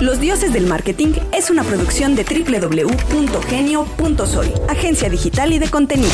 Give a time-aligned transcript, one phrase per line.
[0.00, 6.08] Los Dioses del Marketing es una producción de www.genio.soy, agencia digital y de contenido.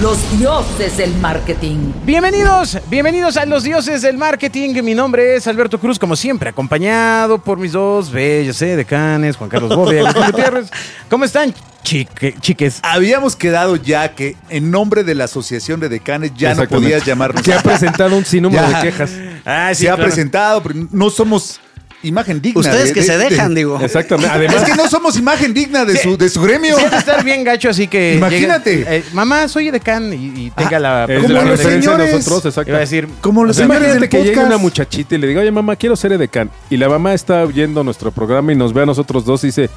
[0.00, 1.92] Los dioses del marketing.
[2.04, 4.82] Bienvenidos, bienvenidos a los dioses del marketing.
[4.82, 9.48] Mi nombre es Alberto Cruz, como siempre, acompañado por mis dos bellos eh, decanes, Juan
[9.50, 10.68] Carlos Bobia y Gutiérrez.
[11.08, 11.54] ¿Cómo están,
[11.84, 12.80] chique- chiques?
[12.82, 17.44] Habíamos quedado ya que en nombre de la Asociación de Decanes ya no podías llamarnos.
[17.44, 18.82] Se ha presentado un sinnúmero Ya.
[18.82, 19.12] de quejas.
[19.44, 21.60] Ah, Se ha presentado, pero no somos
[22.02, 22.60] imagen digna.
[22.60, 23.78] Ustedes de- que de- se de- dejan, digo.
[23.80, 24.28] Exactamente.
[24.28, 26.02] Es Además, que no somos imagen digna de, Sí.
[26.02, 26.76] su, de su gremio.
[26.76, 28.14] De estar bien gacho, así que.
[28.16, 28.84] Imagínate.
[28.84, 31.04] llegue- eh, mamá, soy decán y, y tenga la.
[31.08, 32.14] es como la los referencia de señores.
[32.28, 32.70] nosotros, exacto.
[32.70, 33.08] Iba a decir.
[33.20, 34.46] Como los O sea, señores del que llegue podcast.
[34.48, 36.50] una muchachita y le diga, oye mamá, quiero ser edecán.
[36.70, 39.70] Y la mamá está oyendo nuestro programa y nos ve a nosotros dos y dice,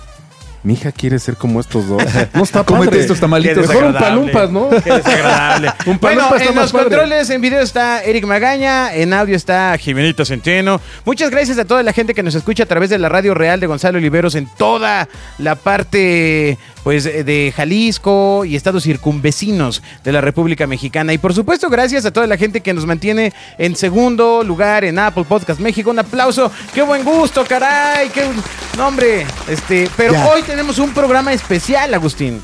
[0.65, 2.03] mi hija quiere ser como estos dos.
[2.33, 3.01] No está Cómete padre.
[3.01, 3.67] estos tamalitos.
[3.67, 4.69] Mejor un palumpas, ¿no?
[4.69, 5.71] Qué desagradable.
[5.85, 6.85] Un bueno, palumpa está en más los padre.
[6.89, 10.81] controles, en video está Eric Magaña, en audio está Jimenito Centeno.
[11.05, 13.59] Muchas gracias a toda la gente que nos escucha a través de la Radio Real
[13.59, 15.07] de Gonzalo Oliveros en toda
[15.37, 21.13] la parte pues de Jalisco y estados circunvecinos de la República Mexicana.
[21.13, 24.99] Y por supuesto, gracias a toda la gente que nos mantiene en segundo lugar en
[24.99, 25.89] Apple Podcast México.
[25.89, 26.51] Un aplauso.
[26.75, 28.09] Qué buen gusto, caray.
[28.09, 28.29] Qué
[28.77, 29.25] nombre.
[29.49, 30.27] Este, pero Ya.
[30.27, 32.39] hoy tenemos un programa especial, Agustín.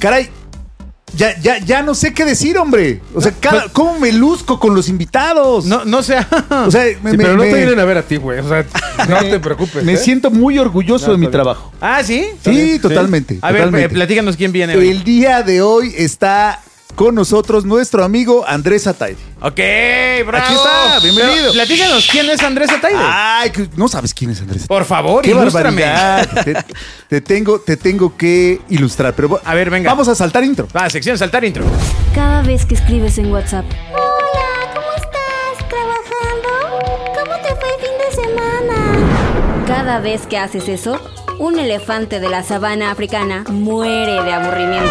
[0.00, 0.28] Caray,
[1.16, 3.00] ya, ya, ya no sé qué decir, hombre.
[3.14, 5.64] O sea, cada- pues- ¿cómo me luzco con los invitados?
[5.66, 6.26] No, no sea.
[6.66, 8.38] O sea, me, Sí, me- pero no me- te vienen a ver a ti, güey.
[8.40, 8.64] O sea,
[9.08, 9.84] no te preocupes.
[9.84, 9.96] me ¿eh?
[9.96, 11.32] siento muy orgulloso No, de mi bien.
[11.32, 11.72] trabajo.
[11.80, 12.26] Ah, ¿sí?
[12.44, 13.38] Sí, totalmente.
[13.42, 13.86] A ver, totalmente.
[13.86, 14.88] eh, platícanos quién viene hoy.
[14.88, 16.60] El día de hoy está
[16.94, 19.16] con nosotros nuestro amigo Andrés Ataide.
[19.40, 19.58] Ok,
[20.26, 20.44] bravo.
[20.44, 21.36] Aquí está, bienvenido.
[21.40, 22.98] Pero platícanos quién es Andrés Ataide.
[23.00, 24.66] Ay, no sabes quién es Andrés.
[24.66, 25.82] Por favor, Qué ilústrame.
[25.82, 26.44] barbaridad.
[26.44, 26.56] te,
[27.08, 29.14] te tengo, te tengo que ilustrar.
[29.14, 29.90] Pero A ver, venga.
[29.90, 30.68] Vamos a saltar intro.
[30.76, 31.64] Va, sección saltar intro.
[32.14, 35.68] Cada vez que escribes en WhatsApp, Hola, ¿cómo estás?
[35.68, 37.14] ¿Trabajando?
[37.14, 39.66] ¿Cómo te fue el fin de semana?
[39.66, 41.00] cada vez que haces eso,
[41.38, 44.90] un elefante de la sabana africana muere de aburrimiento.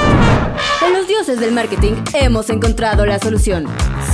[0.82, 3.66] En los dioses del marketing hemos encontrado la solución.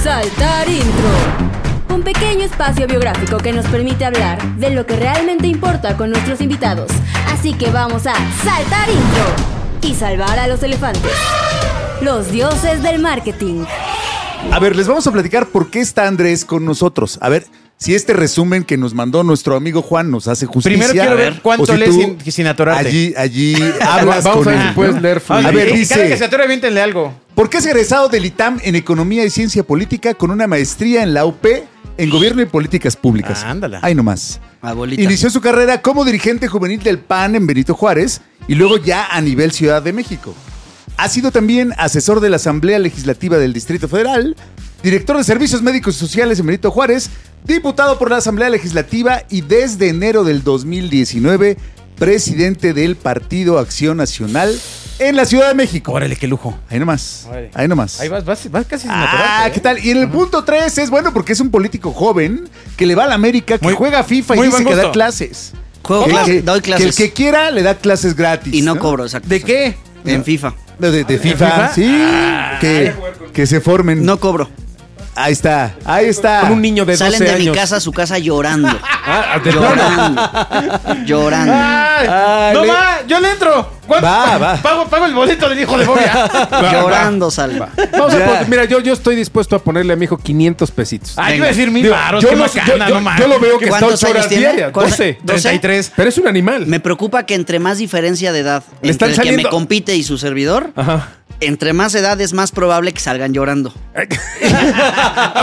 [0.02, 1.94] Saltar intro.
[1.94, 6.42] Un pequeño espacio biográfico que nos permite hablar de lo que realmente importa con nuestros
[6.42, 6.90] invitados.
[7.28, 9.26] Así que vamos a saltar intro
[9.84, 11.12] y salvar a los elefantes.
[12.02, 13.64] Los dioses del marketing.
[14.52, 17.20] A ver, les vamos a platicar por qué está Andrés con nosotros.
[17.22, 17.46] A ver,
[17.78, 20.78] si este resumen que nos mandó nuestro amigo Juan nos hace justicia.
[20.78, 22.88] Primero quiero ver cuánto si lees sin- sin atorarte.
[22.88, 25.94] Allí, allí hablas Vamos con a ver él, si puedes leer Vamos, A ver, dice-
[25.96, 27.14] Cada que se atore, aviéntenle algo.
[27.36, 31.14] ¿Por qué es egresado del ITAM en Economía y Ciencia Política con una maestría en
[31.14, 31.46] la UP
[31.98, 33.42] en Gobierno y Políticas Públicas?
[33.46, 33.80] Ah, ándala.
[33.82, 34.40] Ahí nomás.
[34.62, 35.02] Abuelita.
[35.04, 39.20] Inició su carrera como dirigente juvenil del PAN en Benito Juárez y luego ya a
[39.22, 40.34] nivel Ciudad de México.
[40.98, 44.36] Ha sido también asesor de la Asamblea Legislativa del Distrito Federal,
[44.82, 47.10] director de Servicios Médicos y Sociales en Benito Juárez,
[47.46, 51.58] diputado por la Asamblea Legislativa y desde enero del 2019
[51.98, 54.54] presidente del Partido Acción Nacional
[55.00, 55.92] en la Ciudad de México.
[55.94, 56.58] Órale, qué lujo.
[56.70, 57.26] Ahí nomás.
[57.30, 57.52] Órale.
[57.54, 58.00] Ahí nomás.
[58.02, 59.52] Ahí vas, vas, vas casi sin Ah, atorarte, ¿eh?
[59.54, 59.86] ¿qué tal?
[59.86, 63.06] Y en el punto 3 es bueno porque es un político joven que le va
[63.06, 65.54] a la América, que Muy- juega FIFA y dice que da clases.
[65.84, 66.86] Juego Que- clase- que- doy Que clases.
[66.88, 68.54] el que quiera le da clases gratis.
[68.54, 69.30] y no, cobro, exacto.
[69.30, 69.78] ¿De qué?
[70.06, 70.54] En FIFA.
[70.80, 71.74] De, de- de FIFA, FIFA?
[71.74, 72.04] sí.
[72.60, 72.94] que,
[73.34, 74.04] que se formen.
[74.04, 74.50] No cobro.
[75.18, 76.42] Ahí está, ahí está.
[76.42, 77.48] Con un niño de 12 Salen de años.
[77.56, 78.70] mi casa a su casa llorando.
[79.08, 81.04] Ah, de llorando.
[81.06, 81.54] llorando.
[81.56, 82.08] ¡Ay!
[82.10, 83.02] Ay, ¡No le- va!
[83.08, 83.72] ¡Yo le entro!
[83.86, 84.08] ¿Cuánto?
[84.08, 84.56] Va, va.
[84.58, 86.28] Pago, pago el boleto del hijo de Bobia.
[86.72, 87.70] llorando, salva.
[87.92, 91.14] Vamos a poner- mira, yo, yo estoy dispuesto a ponerle a mi hijo 500 pesitos.
[91.18, 92.24] Ah, yo iba a decir mil baros.
[92.24, 94.42] yo, lo, macana, yo- no yo- yo lo veo que está ¿Cuántos 8 horas tiene?
[94.42, 94.72] diarias.
[94.72, 95.20] ¿Cuántos- 12.
[95.24, 95.92] 33.
[95.96, 96.66] Pero es un animal.
[96.66, 100.18] Me preocupa que entre más diferencia de edad entre el que me compite y su
[100.18, 101.10] servidor, Ajá.
[101.40, 103.74] Entre más edad es más probable que salgan llorando.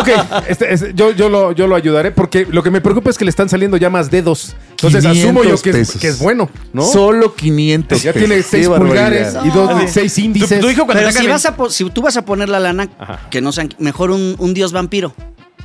[0.00, 0.08] ok,
[0.48, 3.24] este- este, yo, yo, lo, yo lo ayudaré porque lo que me preocupa es que
[3.24, 4.54] le están saliendo ya más dedos.
[4.72, 6.00] Entonces asumo yo 500 que es, pesos.
[6.00, 6.82] que es bueno, ¿no?
[6.82, 8.26] Solo 500 ya pesos.
[8.26, 9.88] tiene Qué 6 pulgares y dos, No.
[9.88, 10.48] seis Tu, índices.
[10.60, 13.20] cuando Pero si, vas a si tú vas a poner la lana, Ajá.
[13.30, 15.14] que no sean, mejor un, un dios vampiro,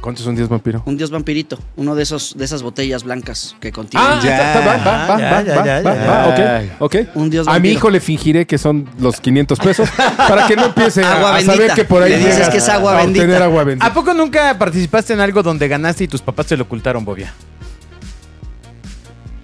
[0.01, 0.83] ¿Cuántos son 10 vampiro?
[0.85, 4.07] un dios vampirito, uno de esos de esas botellas blancas que contienen.
[4.09, 4.61] Ah, Ya.
[4.65, 6.95] va, va, va, Ya, va, ya, va, va, ok, ok.
[7.15, 7.73] Un dios A mi vampiro.
[7.73, 9.89] hijo le fingiré que son los 500 pesos
[10.27, 12.69] para que no empiece a, Agua a saber que por ahí Le dices que es
[12.69, 13.43] agua a obtener bendita.
[13.45, 13.85] agua bendita.
[13.87, 17.33] ¿A poco nunca participaste en algo donde ganaste y tus papás te lo ocultaron, Bobia?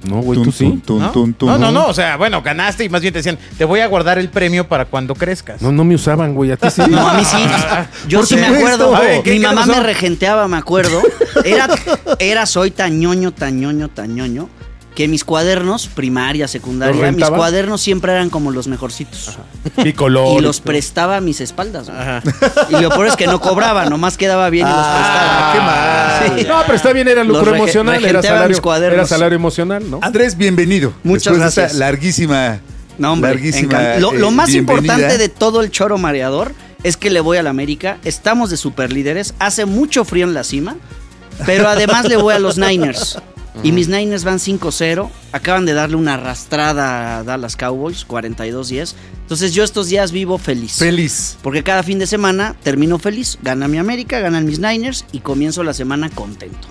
[0.05, 0.81] No, güey, tú sí.
[0.87, 1.11] ¿No?
[1.11, 1.47] tun, tun.
[1.49, 3.87] no, no, no, o sea, bueno, ganaste y más bien te decían, te voy a
[3.87, 5.61] guardar el premio para cuando crezcas.
[5.61, 6.51] No, no me usaban, güey.
[6.51, 6.81] A ti sí.
[6.89, 7.37] No, a mí sí.
[8.07, 8.91] Yo sí me acuerdo.
[8.91, 11.01] Ver, ¿qué- Mi mamá me regenteaba, me acuerdo.
[11.45, 11.67] Era,
[12.19, 14.49] era soy tan ñoño, tan ñoño, tan ñoño,
[14.95, 19.37] que mis cuadernos, primaria, secundaria, ¿Los mis cuadernos siempre eran como los mejorcitos.
[19.83, 20.37] Bicolor.
[20.39, 21.87] Y los prestaba a mis espaldas.
[21.89, 22.79] güey.
[22.79, 26.27] Y lo peor es que no cobraba, nomás quedaba bien y los Ah, qué mal.
[26.27, 26.39] prestaba.
[26.39, 26.45] Sí.
[26.47, 28.57] No, pero está bien, era lucro emocional, era salario,
[29.25, 29.99] era emocional, ¿no?
[30.01, 30.93] Andrés, bienvenido.
[31.03, 31.79] Muchas Después de esta gracias.
[31.79, 32.59] larguísima.
[32.99, 34.93] No, hombre, larguísima, lo, lo eh, más bienvenida.
[34.93, 36.53] importante de todo el choro mareador
[36.83, 40.43] es que le voy a la América, estamos de superlíderes, hace mucho frío en la
[40.43, 40.75] cima,
[41.45, 43.17] pero además le voy a los Niners.
[43.61, 48.95] Y mis Niners van 5-0, acaban de darle una arrastrada a Dallas Cowboys, 42-10.
[49.21, 50.77] Entonces yo estos días vivo feliz.
[50.77, 51.37] Feliz.
[51.43, 55.63] Porque cada fin de semana termino feliz, gana mi América, ganan mis Niners y comienzo
[55.63, 56.67] la semana contento.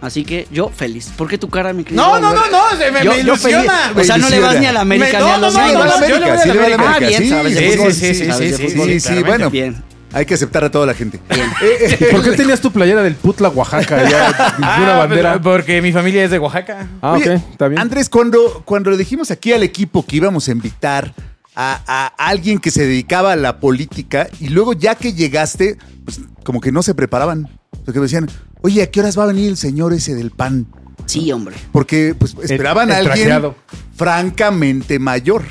[0.00, 1.10] Así que yo feliz.
[1.16, 3.22] ¿Por qué tu cara, mi querido No, no, no, no, se me, Yo- me yo
[3.22, 3.92] ilusiona.
[3.96, 5.60] O sea, no le vas ni a la América Me- ni a no, los no,
[5.60, 5.84] no, Niners.
[5.86, 6.94] no, Sí, yo le voy a la sí, le va a la América.
[6.96, 7.92] Ah, bien, sí, sabes de sí, fútbol.
[7.94, 8.88] sí, sí, sabes sí, de sí, fútbol.
[8.88, 9.28] Sí, sí, claramente.
[9.30, 9.50] bueno.
[9.50, 9.84] Bien.
[10.12, 11.18] Hay que aceptar a toda la gente.
[11.28, 11.48] Bien.
[11.62, 14.08] Eh, eh, ¿Por qué tenías tu playera del Putla, Oaxaca?
[14.08, 14.26] Ya,
[14.58, 15.40] de una Ah, bandera.
[15.40, 16.86] porque mi familia es de Oaxaca.
[17.00, 17.80] Ah, Oye, ok, está bien.
[17.80, 21.14] Andrés, cuando, cuando le dijimos aquí al equipo que íbamos a invitar
[21.54, 26.20] a, a alguien que se dedicaba a la política y luego ya que llegaste, pues
[26.44, 27.48] como que no se preparaban.
[27.84, 28.28] Porque me decían,
[28.62, 30.66] oye, ¿a qué horas va a venir el señor ese del pan?
[31.06, 31.56] Sí, hombre.
[31.72, 33.54] Porque pues esperaban el a alguien trajeado.
[33.96, 35.42] francamente mayor.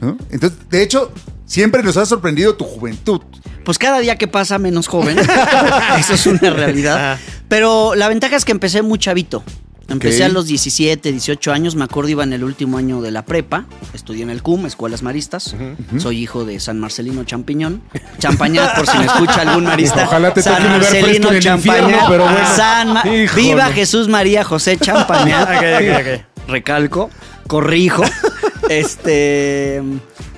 [0.00, 0.16] ¿no?
[0.30, 1.12] Entonces, de hecho,
[1.44, 3.20] siempre nos ha sorprendido tu juventud.
[3.66, 5.18] Pues cada día que pasa menos joven.
[5.98, 7.18] Eso es una realidad.
[7.48, 9.42] Pero la ventaja es que empecé muy chavito.
[9.88, 11.74] Empecé a los 17, 18 años.
[11.76, 13.66] Me acuerdo iba en el último año de la prepa.
[13.92, 15.54] Estudié en el CUM, Escuelas Maristas.
[15.98, 17.82] Soy hijo de San Marcelino Champiñón.
[18.18, 20.04] Champañat, por si me escucha algún marista.
[20.06, 22.08] Ojalá te San Marcelino en el infierno, Champañat.
[22.08, 22.56] pero bueno.
[22.56, 23.42] San Ma- Híjole.
[23.42, 25.48] Viva Jesús María José Champañat.
[25.56, 26.48] Ok, ok, ok.
[26.48, 27.10] Recalco,
[27.46, 28.04] corrijo.
[28.68, 29.82] este.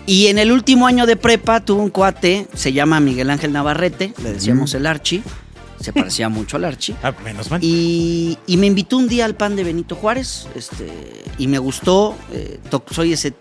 [0.09, 4.15] Y en el último año de prepa tuve un cuate, se llama Miguel Ángel Navarrete,
[4.23, 5.23] le decíamos el Archi,
[5.79, 6.95] se parecía mucho al Archi.
[7.03, 7.61] Ah, menos mal.
[7.63, 10.89] Y, y me invitó un día al pan de Benito Juárez, este,
[11.37, 13.35] y me gustó, eh, to- soy ese,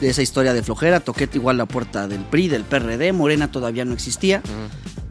[0.00, 3.84] de esa historia de flojera, toqué igual la puerta del PRI, del PRD, Morena todavía
[3.84, 4.40] no existía.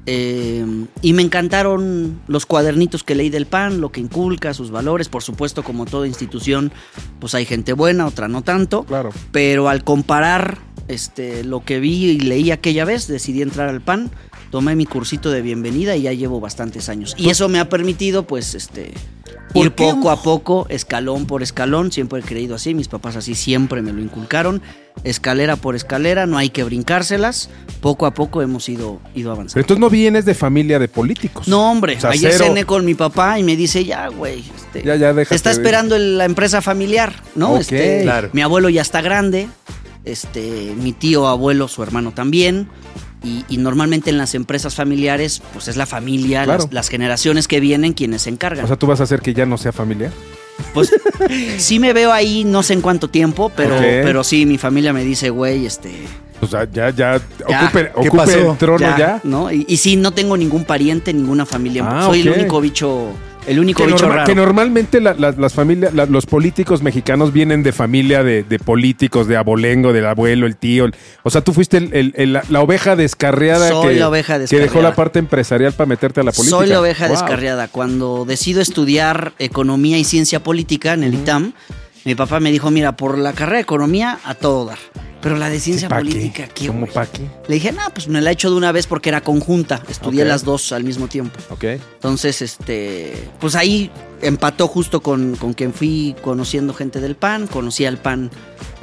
[0.07, 0.66] Eh,
[1.04, 5.07] y me encantaron los cuadernitos que leí del PAN, lo que inculca, sus valores.
[5.10, 6.72] Por supuesto, como toda institución,
[7.19, 8.84] pues hay gente buena, otra no tanto.
[8.84, 9.10] Claro.
[9.31, 14.11] Pero al comparar este, lo que vi y leí aquella vez, decidí entrar al PAN,
[14.51, 17.15] tomé mi cursito de bienvenida y ya llevo bastantes años.
[17.17, 18.93] Y eso me ha permitido, pues, este,
[19.53, 19.83] ¿Por ir qué?
[19.85, 21.91] poco a poco, escalón por escalón.
[21.91, 24.61] Siempre he creído así, mis papás así siempre me lo inculcaron.
[25.03, 27.49] Escalera por escalera, no hay que brincárselas.
[27.81, 29.59] Poco a poco hemos ido, ido Pero avanzando.
[29.61, 31.47] entonces no vienes de familia de políticos.
[31.47, 32.45] No, hombre, O sea, ayer cero.
[32.47, 36.17] cené con mi papá y me dice, ya, güey, este, Ya, ya, está esperando el-
[36.17, 37.53] la empresa familiar, ¿no?
[37.53, 38.29] Ok, Este, claro.
[38.33, 39.47] Mi abuelo ya está grande,
[40.06, 42.68] este, mi tío abuelo, su hermano también.
[43.24, 46.63] Y, y normalmente en las empresas familiares, pues es la familia, Claro.
[46.63, 48.63] las, las generaciones que vienen quienes se encargan.
[48.66, 50.12] O sea, tú vas a hacer que ya no sea familiar.
[50.74, 50.92] Pues
[51.57, 55.04] sí me veo ahí, no sé en cuánto tiempo, pero, pero sí, mi familia me
[55.04, 55.92] dice, güey, este.
[56.42, 57.19] O sea, ya, ya,
[57.50, 57.63] Ya.
[57.63, 59.22] ocupe, ¿Qué ocupe el trono ya.
[59.24, 59.52] ¿no?
[59.52, 61.84] Y, y sí, no tengo ningún pariente, ninguna familia.
[61.88, 63.07] Ah, Soy el único bicho,
[63.47, 64.27] el único Que, bicho norma- raro.
[64.27, 68.59] que normalmente la- la- las familias, la- los políticos mexicanos vienen de familia de, de
[68.59, 70.86] políticos, de abolengo, del abuelo, el tío.
[70.86, 74.33] el- o sea, tú fuiste el- el- el- la, oveja descarriada Soy que, la oveja
[74.36, 74.68] que descarriada.
[74.71, 76.57] dejó la parte empresarial para meterte a la política.
[76.57, 77.15] Soy la oveja Wow.
[77.15, 77.68] descarriada.
[77.68, 81.53] Cuando decido estudiar economía y ciencia política en el ITAM,
[82.06, 84.78] mi papá me dijo, mira, por la carrera de economía a todo dar.
[85.22, 86.04] Pero la de ciencia ¿Pa' qué?
[86.04, 86.68] política, ¿qué?
[86.68, 86.94] ¿Cómo güey?".
[86.94, 87.28] pa' qué?
[87.48, 89.81] Le dije, no, pues me la he hecho de una vez porque era conjunta.
[89.90, 90.28] Estudié Ok.
[90.28, 91.40] las dos al mismo tiempo.
[91.50, 91.63] Ok.
[91.63, 93.90] Entonces, este, pues ahí
[94.22, 98.30] empató justo con, con quien fui conociendo gente del PAN, conocí al PAN,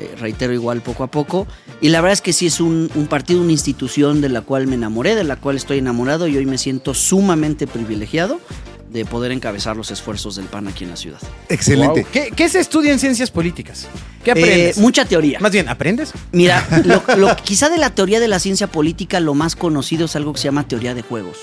[0.00, 1.46] eh, reitero igual poco a poco,
[1.80, 4.66] y la verdad es que sí es un, un partido, una institución de la cual
[4.66, 8.40] me enamoré, de la cual estoy enamorado y hoy me siento sumamente privilegiado
[8.92, 11.18] de poder encabezar los esfuerzos del PAN aquí en la ciudad.
[11.48, 12.06] Excelente.
[12.12, 13.86] ¿Qué, qué se estudia en ciencias políticas?
[14.22, 14.78] ¿Qué Eh, aprendes?
[14.78, 15.38] mucha teoría.
[15.40, 16.12] Más bien, ¿aprendes?
[16.32, 20.16] Mira, lo, lo- quizá de la teoría de la ciencia política lo más conocido es
[20.16, 21.38] algo que se llama teoría de juegos.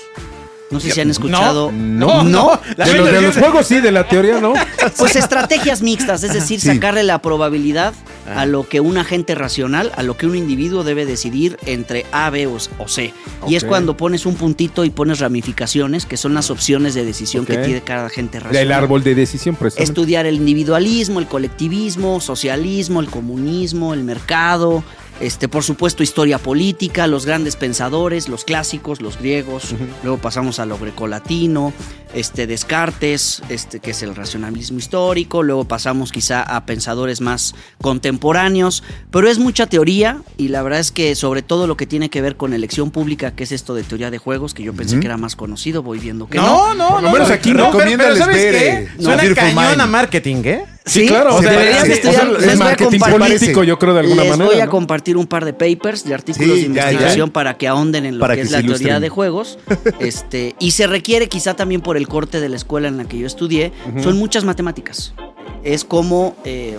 [0.70, 1.72] No sé si han escuchado.
[1.72, 2.60] No, no.
[2.76, 4.52] La De los, de los juegos sí, de la teoría no.
[4.96, 6.68] Pues estrategias mixtas, es decir, Sí.
[6.68, 7.92] sacarle la probabilidad
[8.34, 12.30] a lo que un agente racional, a lo que un individuo debe decidir entre A,
[12.30, 12.58] B o,
[12.88, 13.12] C.
[13.46, 17.46] Y es cuando pones un puntito y pones ramificaciones, que son las opciones de decisión
[17.46, 18.62] que tiene cada agente racional.
[18.62, 19.90] El árbol de decisión, precisamente.
[19.90, 24.82] Estudiar el individualismo, el colectivismo, socialismo, el comunismo, el mercado,
[25.20, 30.66] este, por supuesto, historia política, los grandes pensadores, los clásicos, los griegos, luego pasamos a
[30.66, 31.72] lo grecolatino,
[32.14, 38.82] este, Descartes, este, que es el racionalismo histórico, luego pasamos quizá a pensadores más contemporáneos,
[39.10, 42.22] pero es mucha teoría y la verdad es que sobre todo lo que tiene que
[42.22, 45.06] ver con elección pública, que es esto de teoría de juegos, que yo pensé que
[45.06, 46.74] era más conocido, voy viendo que no.
[46.74, 47.12] No, no, Por lo no.
[47.12, 47.78] menos no, aquí no, no.
[47.78, 48.88] pero- pero ¿sabes qué?
[48.98, 50.64] Suena cañón a marketing, ¿eh?
[50.86, 51.36] Sí, claro.
[51.36, 52.28] o sea, deberían sí, estudiar.
[52.28, 54.50] o sea, les es voy a marketing compartir- político, yo creo, de alguna les manera.
[54.50, 54.70] voy a ¿no?
[54.70, 57.32] compartir un par de papers, de artículos Sí, de investigación ya.
[57.32, 59.02] para que ahonden en lo Para que, que es la teoría ilustren.
[59.02, 59.58] de juegos.
[60.00, 63.18] este Y se requiere, quizá también por el corte de la escuela en la que
[63.18, 63.72] yo estudié,
[64.02, 65.12] son muchas matemáticas.
[65.62, 66.78] Es como eh,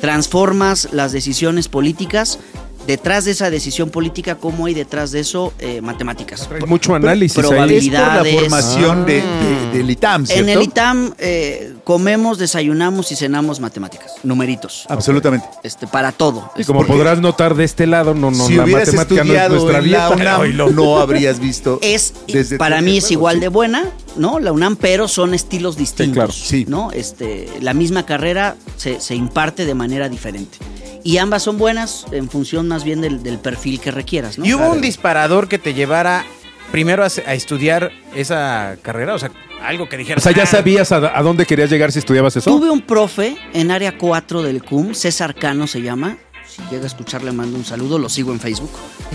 [0.00, 2.38] transformas las decisiones políticas.
[2.86, 6.48] Detrás de esa decisión política, ¿cómo hay detrás de eso eh, matemáticas?
[6.52, 7.74] Hay mucho análisis ahí.
[7.76, 10.42] Es por la formación de, de- del ITAM, ¿cierto?
[10.42, 14.84] En el ITAM eh, comemos, desayunamos y cenamos matemáticas, numeritos.
[14.88, 15.46] Absolutamente.
[15.62, 16.50] Este, para todo.
[16.56, 19.32] Y como Porque- podrás notar de este lado, no, no, si la hubieras matemática no
[19.56, 20.70] es estudiado nuestra Oílo.
[20.70, 21.78] no habrías visto.
[21.82, 23.40] es desde para mí es igual sí.
[23.42, 23.84] de buena,
[24.16, 24.40] ¿no?
[24.40, 26.32] La UNAM, pero son estilos distintos, claro.
[26.32, 26.64] Sí.
[26.68, 26.90] ¿no?
[26.92, 30.58] Este, la misma carrera se, se imparte de manera diferente.
[31.04, 34.44] Y ambas son buenas en función más bien del, del perfil que requieras, ¿no?
[34.46, 36.24] ¿Y hubo un disparador que te llevara
[36.70, 39.14] primero a, a estudiar esa carrera?
[39.14, 39.32] O sea,
[39.62, 40.22] algo que O dijeras.
[40.22, 42.50] sea, ya "Ah, sabías a, a dónde querías llegar si estudiabas eso.
[42.50, 46.18] Tuve un profe en área 4 del CUM, César Cano se llama.
[46.48, 48.70] Si llega a escuchar, le mando un saludo, lo sigo en Facebook.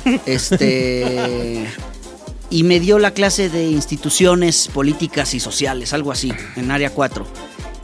[0.25, 1.67] Este.
[2.49, 7.25] Y me dio la clase de instituciones políticas y sociales, algo así, en área 4.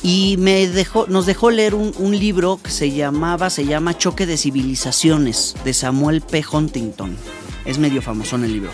[0.03, 4.25] Y me dejó, nos dejó leer un, un libro que se llamaba, se llama Choque
[4.25, 6.43] de Civilizaciones, de Samuel P.
[6.51, 7.15] Huntington.
[7.65, 8.69] Es medio famoso en el libro.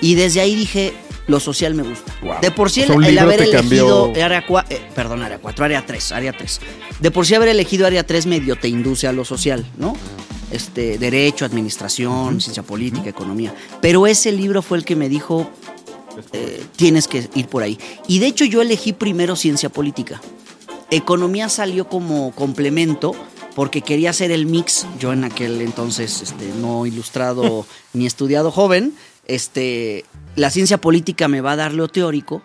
[0.00, 0.92] Y desde ahí dije,
[1.28, 2.12] lo social me gusta.
[2.22, 2.34] Wow.
[2.42, 5.86] De por sí O el, sea, haber elegido cambió- área 4, perdón, área 4, área
[5.86, 6.60] 3, área 3.
[7.00, 9.96] De por sí haber elegido área 3 medio te induce a lo social, ¿no?
[10.50, 13.54] Este, derecho, administración, ciencia política, economía.
[13.80, 15.48] Pero ese libro fue el que me dijo,
[16.32, 17.78] eh, tienes que ir por ahí.
[18.08, 20.20] Y de hecho yo elegí primero ciencia política.
[20.90, 23.14] Economía salió como complemento
[23.54, 24.86] porque quería hacer el mix.
[24.98, 28.94] Yo en aquel entonces, este, no ilustrado ni estudiado joven,
[29.26, 30.04] este,
[30.36, 32.42] la ciencia política me va a dar lo teórico,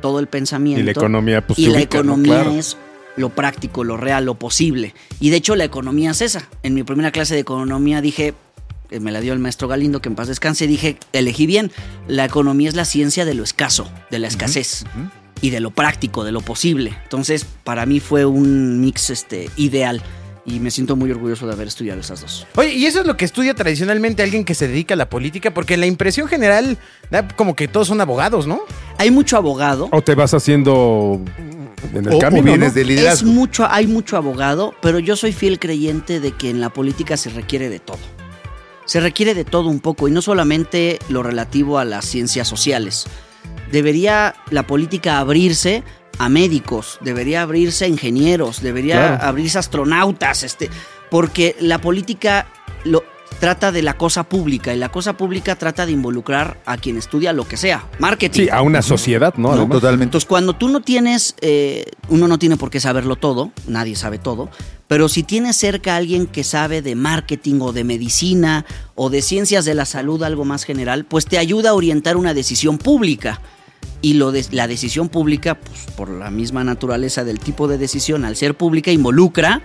[0.00, 0.80] todo el pensamiento.
[0.80, 2.14] Y la economía, pues, Y la ubica, ¿no?
[2.14, 2.52] economía Claro.
[2.52, 2.76] es
[3.16, 4.94] lo práctico, lo real, lo posible.
[5.20, 6.48] Y de hecho la economía es esa.
[6.62, 8.34] En mi primera clase de economía dije,
[8.90, 11.72] eh, me la dio el maestro Galindo, que en paz descanse, dije, elegí bien,
[12.08, 14.84] la economía es la ciencia de lo escaso, de la escasez.
[15.42, 16.96] Y de lo práctico, de lo posible.
[17.02, 20.02] Entonces, para mí fue un mix este, ideal.
[20.48, 22.46] Y me siento muy orgulloso de haber estudiado esas dos.
[22.54, 25.52] Oye, ¿y eso es lo que estudia tradicionalmente alguien que se dedica a la política?
[25.52, 26.78] Porque la impresión general
[27.10, 28.60] da como que todos son abogados, ¿no?
[28.98, 29.88] Hay mucho abogado.
[29.90, 31.20] O te vas haciendo
[31.92, 32.74] en el O, o camino, vienes ¿no?
[32.74, 33.30] de Es liderazgo.
[33.32, 37.30] mucho, hay mucho abogado, pero yo soy fiel creyente de que en la política se
[37.30, 37.98] requiere de todo.
[38.84, 43.06] Se requiere de todo un poco, y no solamente lo relativo a las ciencias sociales.
[43.70, 45.82] Debería la política abrirse
[46.18, 49.24] a médicos, debería abrirse a ingenieros, debería Claro.
[49.24, 50.70] abrirse a astronautas, este,
[51.10, 52.46] porque la política
[52.84, 53.04] lo,
[53.38, 57.32] trata de la cosa pública, y la cosa pública trata de involucrar a quien estudia
[57.32, 58.44] lo que sea, marketing.
[58.44, 59.50] Sí, a una sociedad, ¿no?
[59.68, 60.04] Totalmente.
[60.04, 64.18] Entonces, cuando tú no tienes, eh, uno no tiene por qué saberlo todo, nadie sabe
[64.18, 64.48] todo,
[64.88, 69.20] pero si tienes cerca a alguien que sabe de marketing o de medicina o de
[69.20, 73.40] ciencias de la salud, algo más general, pues te ayuda a orientar una decisión pública.
[74.02, 78.24] Y lo de, la decisión pública, pues por la misma naturaleza del tipo de decisión,
[78.24, 79.62] al ser pública, involucra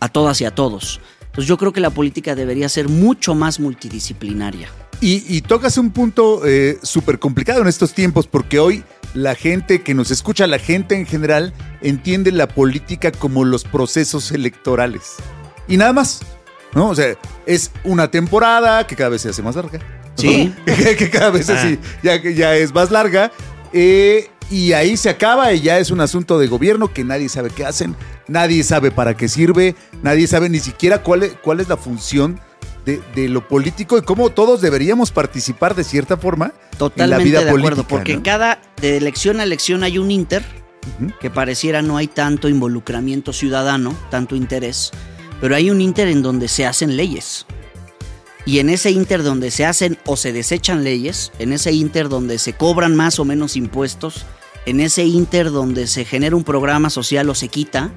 [0.00, 1.00] a todas y a todos.
[1.26, 4.68] Entonces yo creo que la política debería ser mucho más multidisciplinaria.
[5.00, 8.82] Y, y tocas un punto eh, súper complicado en estos tiempos porque hoy
[9.14, 14.32] la gente que nos escucha, la gente en general, entiende la política como los procesos
[14.32, 15.14] electorales.
[15.66, 16.20] Y nada más,
[16.74, 16.90] ¿no?
[16.90, 19.80] O sea, es una temporada que cada vez se hace más larga.
[20.16, 20.52] Sí.
[20.66, 23.30] que, cada vez así, ya, que ya es más larga.
[23.72, 27.50] Eh, y ahí se acaba y ya es un asunto de gobierno que nadie sabe
[27.50, 27.94] qué hacen,
[28.26, 32.40] nadie sabe para qué sirve, nadie sabe ni siquiera cuál es, cuál es la función
[32.84, 37.18] de, de lo político y cómo todos deberíamos participar de cierta forma Totalmente en la
[37.18, 37.74] vida de política.
[37.74, 38.18] acuerdo, porque ¿no?
[38.18, 40.42] en cada de elección a elección hay un inter
[41.20, 44.90] que pareciera no hay tanto involucramiento ciudadano, tanto interés,
[45.40, 47.46] pero hay un inter en donde se hacen leyes.
[48.48, 52.38] Y en ese inter donde se hacen o se desechan leyes, en ese inter donde
[52.38, 54.24] se cobran más o menos impuestos,
[54.64, 57.92] en ese inter donde se genera un programa social o se quita,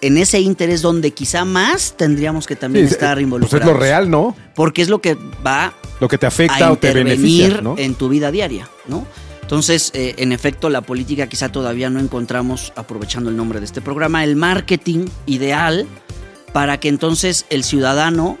[0.00, 3.66] en ese inter es donde quizá más tendríamos que también Sí, estar pues involucrados.
[3.68, 4.36] es lo real, ¿no?
[4.54, 7.74] Porque es lo que va Lo que te afecta a o te beneficia, ¿no?
[7.76, 9.04] en tu vida diaria, ¿no?
[9.42, 13.80] Entonces, eh, en efecto, la política quizá todavía no encontramos, aprovechando el nombre de este
[13.80, 15.88] programa, el marketing ideal
[16.52, 18.38] para que entonces el ciudadano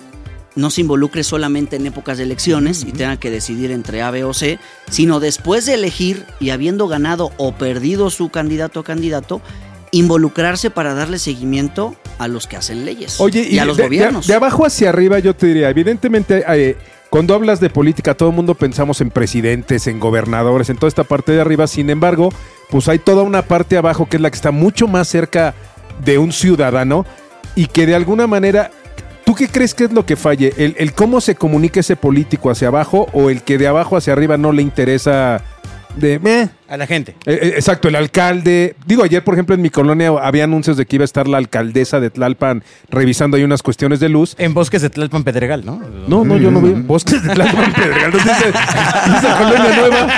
[0.60, 4.24] no se involucre solamente en épocas de elecciones y tenga que decidir entre A, B
[4.24, 4.58] o C,
[4.90, 9.40] sino después de elegir y habiendo ganado o perdido su candidato o candidato,
[9.92, 13.88] involucrarse para darle seguimiento a los que hacen leyes Oye, y, a los de, de-
[13.88, 14.26] gobiernos.
[14.26, 16.76] de abajo hacia arriba yo te diría, evidentemente, eh,
[17.08, 21.02] cuando hablas de política, todo el mundo pensamos en presidentes, en gobernadores, en toda esta
[21.02, 21.66] parte de arriba.
[21.66, 22.28] Sin embargo,
[22.70, 25.54] pues hay toda una parte abajo que es la que está mucho más cerca
[26.04, 27.04] de un ciudadano
[27.56, 28.70] y que de alguna manera,
[29.30, 30.52] ¿tú qué crees que es lo que falle?
[30.56, 34.12] ¿El, el cómo se comunica ese político hacia abajo o el que de abajo hacia
[34.12, 35.40] arriba no le interesa
[35.94, 36.18] de...
[36.18, 36.48] meh?
[36.68, 37.12] A la gente.
[37.26, 38.74] Eh, eh, exacto, el alcalde.
[38.86, 41.38] Digo, ayer, por ejemplo, en mi colonia había anuncios de que iba a estar la
[41.38, 44.34] alcaldesa de Tlalpan revisando ahí unas cuestiones de luz.
[44.36, 45.80] En bosques de Tlalpan Pedregal, ¿no?
[46.08, 48.10] No, no, yo no vi bosques de Tlalpan Pedregal.
[48.10, 48.46] Dice,
[49.06, 50.08] dice colonia nueva.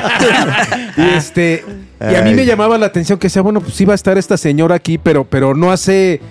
[0.96, 1.62] y este,
[2.00, 4.38] y a mí me llamaba la atención que sea, bueno, pues iba a estar esta
[4.38, 6.22] señora aquí, pero, pero no hace.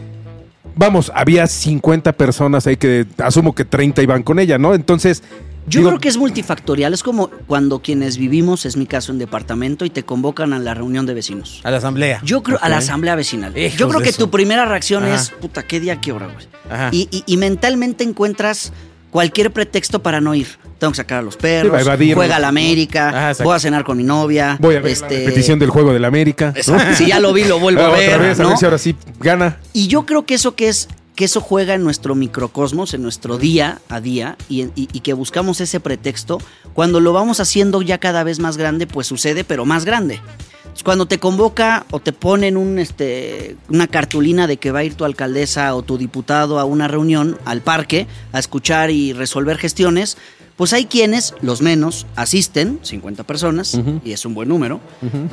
[0.75, 4.73] Vamos, había 50 personas ahí que asumo que 30 iban con ella, ¿no?
[4.73, 5.23] Entonces.
[5.67, 6.91] Yo digo, creo que es multifactorial.
[6.93, 10.73] Es como cuando quienes vivimos, es mi caso en departamento, y te convocan a la
[10.73, 11.61] reunión de vecinos.
[11.63, 12.19] A la asamblea.
[12.23, 13.55] Yo creo, a la asamblea vecinal.
[13.55, 14.17] Hijos Yo creo que eso.
[14.25, 15.13] tu primera reacción Ajá.
[15.15, 16.47] es, puta, ¿qué día, qué hora, güey?
[16.69, 16.89] Ajá.
[16.91, 18.73] Y, y- y mentalmente encuentras
[19.11, 20.47] cualquier pretexto para no ir.
[20.81, 23.83] Tengo que sacar a los perros, Sí, juega a la América, Ajá, voy a cenar
[23.83, 24.57] con mi novia.
[24.59, 26.47] Voy a ver este, la repetición del juego del América.
[26.47, 26.57] ¿no?
[26.57, 26.95] Exacto.
[26.95, 28.13] Si ya lo vi, lo vuelvo a otra ver.
[28.13, 28.49] a ¿no?
[28.49, 29.59] ver si ahora sí gana.
[29.73, 33.37] Y yo creo que eso que es que eso juega en nuestro microcosmos, en nuestro
[33.37, 36.39] día a día, y, y- y que buscamos ese pretexto,
[36.73, 40.15] cuando lo vamos haciendo ya cada vez más grande, pues sucede, pero más grande.
[40.15, 44.83] Entonces, Cuando te convoca o te ponen un, este, una cartulina de que va a
[44.83, 49.57] ir tu alcaldesa o tu diputado a una reunión, al parque, a escuchar y resolver
[49.59, 50.17] gestiones,
[50.61, 54.79] pues hay quienes, los menos, asisten, 50 personas, y es un buen número,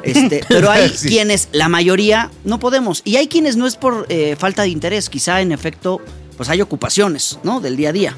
[0.03, 1.07] este, pero hay Sí.
[1.09, 3.03] quienes, la mayoría, no podemos.
[3.05, 6.01] Y hay quienes no es por eh, falta de interés, quizá en efecto,
[6.39, 7.61] pues hay ocupaciones, ¿no?
[7.61, 8.17] Del día a día.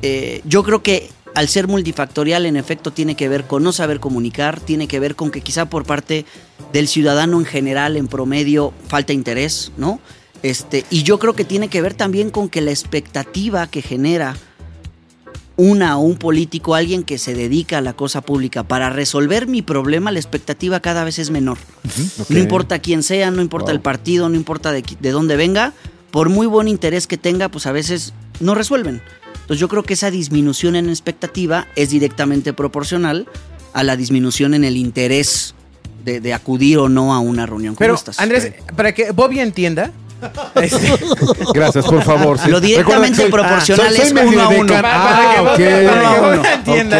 [0.00, 4.00] Eh, yo creo que al ser multifactorial, en efecto, tiene que ver con no saber
[4.00, 6.24] comunicar, tiene que ver con que quizá por parte
[6.72, 10.00] del ciudadano en general, en promedio, falta interés, ¿no?
[10.42, 14.38] Este, y yo creo que tiene que ver también con que la expectativa que genera
[15.56, 19.62] una o un político, alguien que se dedica a la cosa pública para resolver mi
[19.62, 21.58] problema, la expectativa cada vez es menor.
[22.28, 25.72] No importa quién sea, no importa el partido, no importa de, de dónde venga,
[26.10, 29.02] por muy buen interés que tenga, pues a veces no resuelven.
[29.32, 33.26] Entonces yo creo que esa disminución en expectativa es directamente proporcional
[33.72, 35.54] a la disminución en el interés
[36.04, 38.18] de, de acudir o no a una reunión como Pero, estas.
[38.18, 39.92] Andrés, para que Bobby entienda.
[41.54, 42.38] Gracias, por favor.
[42.38, 42.50] sí.
[42.50, 44.74] Lo directamente soy- proporcional es medio uno a uno.
[44.84, 45.54] Ah,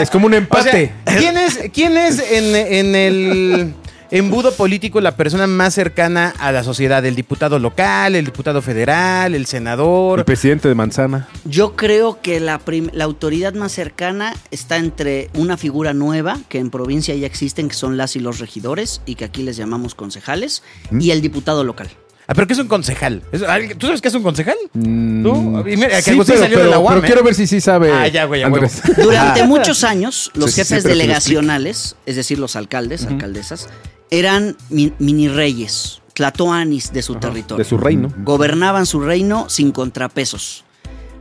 [0.01, 0.93] es como un empate.
[1.07, 3.75] O sea, ¿Quién es, quién es en, en el
[4.11, 7.05] embudo político la persona más cercana a la sociedad?
[7.05, 10.21] ¿El diputado local, el diputado federal, el senador?
[10.21, 11.29] El presidente de Manzana.
[11.45, 12.61] Yo creo que la,
[13.01, 17.97] autoridad más cercana está entre una figura nueva, que en provincia ya existen, que son
[17.97, 20.63] las y los regidores, y que aquí les llamamos concejales,
[20.99, 21.89] y el diputado local.
[22.29, 23.23] Ah, pero ¿qué es un concejal?
[23.31, 24.57] ¿Es- alguien- ¿Tú sabes qué es un concejal?
[24.73, 25.61] Mm, ¿Tú?
[25.69, 27.07] Y mira, que sí, Agustín pero, salió de pero- la UAM, pero ¿eh?
[27.07, 27.93] quiero ver si sí sabe.
[27.93, 28.83] Ah, ya, güey, a Andrés.
[29.01, 32.57] Durante muchos años, los Sí, sí, sí, jefes pero que lo delegacionales, es decir, los
[32.57, 33.69] alcaldes, alcaldesas,
[34.11, 37.63] eran mi- mini reyes, tlatoanis de su territorio.
[37.63, 38.13] De su reino.
[38.25, 40.65] Gobernaban su reino sin contrapesos.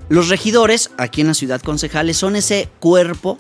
[0.10, 3.38] Los regidores, aquí en la ciudad concejales, son ese cuerpo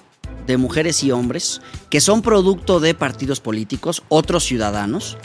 [0.48, 5.18] de mujeres y hombres que son producto de partidos políticos, otros ciudadanos,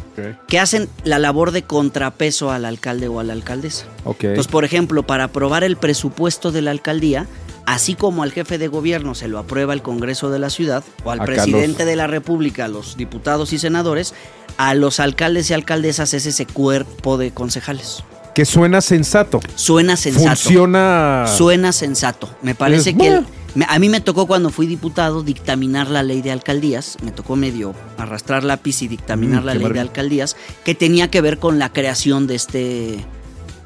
[0.48, 3.86] que hacen la labor de contrapeso al alcalde o a la alcaldesa.
[4.28, 7.26] Entonces, por ejemplo, para aprobar el presupuesto de la alcaldía,
[7.66, 11.10] así como al jefe de gobierno se lo aprueba el Congreso de la ciudad, o
[11.10, 14.14] al Acá presidente de la República, a los diputados y senadores,
[14.56, 18.02] a los alcaldes y alcaldesas es ese cuerpo de concejales.
[18.34, 19.40] Que suena sensato.
[19.56, 20.28] Suena sensato.
[20.36, 21.24] Funciona.
[21.26, 22.28] Suena sensato.
[22.42, 23.26] Me parece Es que el-
[23.68, 26.96] a mí me tocó cuando fui diputado dictaminar la ley de alcaldías.
[27.02, 31.20] Me tocó medio arrastrar lápiz y dictaminar Mm, la ley de alcaldías que tenía que
[31.20, 33.04] ver con la creación de este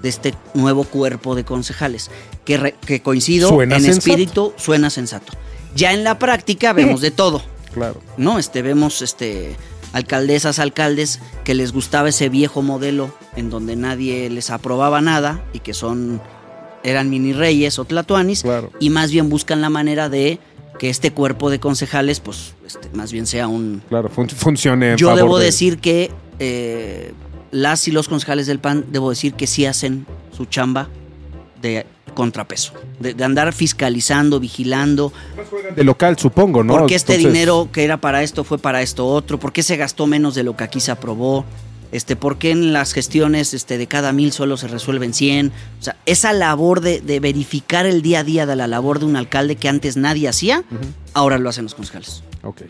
[0.02, 2.10] de este nuevo cuerpo de concejales
[2.44, 4.08] que, re- que coincido Suena en sensato.
[4.10, 5.32] espíritu suena sensato.
[5.74, 7.42] Ya en la práctica vemos de todo.
[7.74, 8.00] Claro.
[8.18, 8.38] ¿no?
[8.38, 9.56] Este, vemos este,
[9.92, 15.58] alcaldesas, alcaldes que les gustaba ese viejo modelo en donde nadie les aprobaba nada y
[15.58, 16.20] que son,
[16.84, 18.70] eran mini reyes o tlatoanis Claro.
[18.78, 20.38] y más bien buscan la manera de
[20.78, 23.82] que este cuerpo de concejales, pues, este, más bien sea un...
[23.88, 24.92] Claro, fun- funcione.
[24.92, 27.12] en Yo favor debo de- decir que eh,
[27.50, 30.04] las y los concejales del PAN, debo decir que sí hacen
[30.36, 30.88] su chamba
[31.62, 35.12] de contrapeso, de, de andar fiscalizando, vigilando,
[35.74, 36.76] De local, supongo, ¿no?
[36.76, 39.38] ¿Por qué este Entonces, dinero que era para esto fue para esto otro?
[39.40, 41.44] ¿Por qué se gastó menos de lo que aquí se aprobó?
[41.94, 45.52] Este, ¿Por qué en las gestiones este, de cada mil solo se resuelven 100?
[45.80, 49.04] O sea, esa labor de, de verificar el día a día de la labor de
[49.06, 50.64] un alcalde que antes nadie hacía,
[51.12, 52.22] ahora lo hacen los concejales.
[52.42, 52.62] Ok.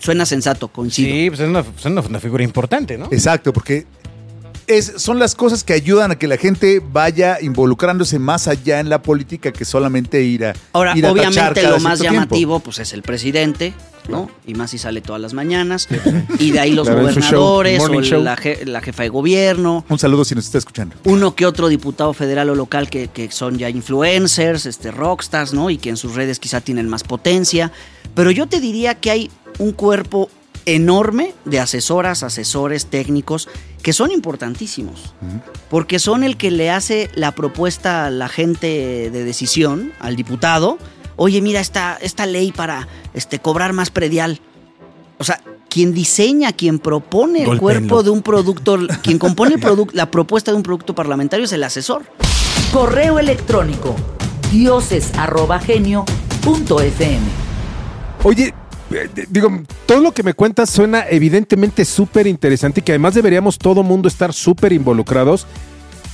[0.00, 1.14] Suena sensato, coincido.
[1.14, 3.06] Sí, pues es una, es una- una figura importante, ¿no?
[3.12, 3.86] Exacto, porque
[4.66, 8.88] es, son las cosas que ayudan a que la gente vaya involucrándose más allá en
[8.88, 12.14] la política que solamente ir a Ahora, ir a tachar obviamente cada lo más tiempo.
[12.14, 13.74] llamativo pues es el presidente,
[14.08, 14.30] ¿no?
[14.46, 15.88] Y más si sale todas las mañanas.
[16.38, 18.22] Y de ahí los Claro, show, gobernadores o show.
[18.22, 19.84] la, je- la jefa de gobierno.
[19.88, 20.96] Un saludo si nos está escuchando.
[21.04, 25.70] Uno que otro diputado federal o local que, que son ya influencers, este, rockstars, ¿no?
[25.70, 27.72] Y que en sus redes quizá tienen más potencia.
[28.14, 30.28] Pero yo te diría que hay un cuerpo
[30.64, 33.48] enorme de asesoras, asesores técnicos
[33.86, 35.14] que son importantísimos.
[35.70, 40.76] Porque son el que le hace la propuesta a la gente de decisión, al diputado.
[41.14, 44.40] Oye, mira esta, esta ley para este, cobrar más predial.
[45.18, 50.10] O sea, quien diseña, quien propone el cuerpo de un producto, quien compone el la
[50.10, 52.02] propuesta de un producto parlamentario es el asesor.
[52.72, 53.94] Correo electrónico
[54.50, 57.20] dioses@genio.fm.
[58.24, 58.52] Oye,
[59.28, 63.82] digo, todo lo que me cuentas suena evidentemente súper interesante y que además deberíamos todo
[63.82, 65.46] mundo estar súper involucrados.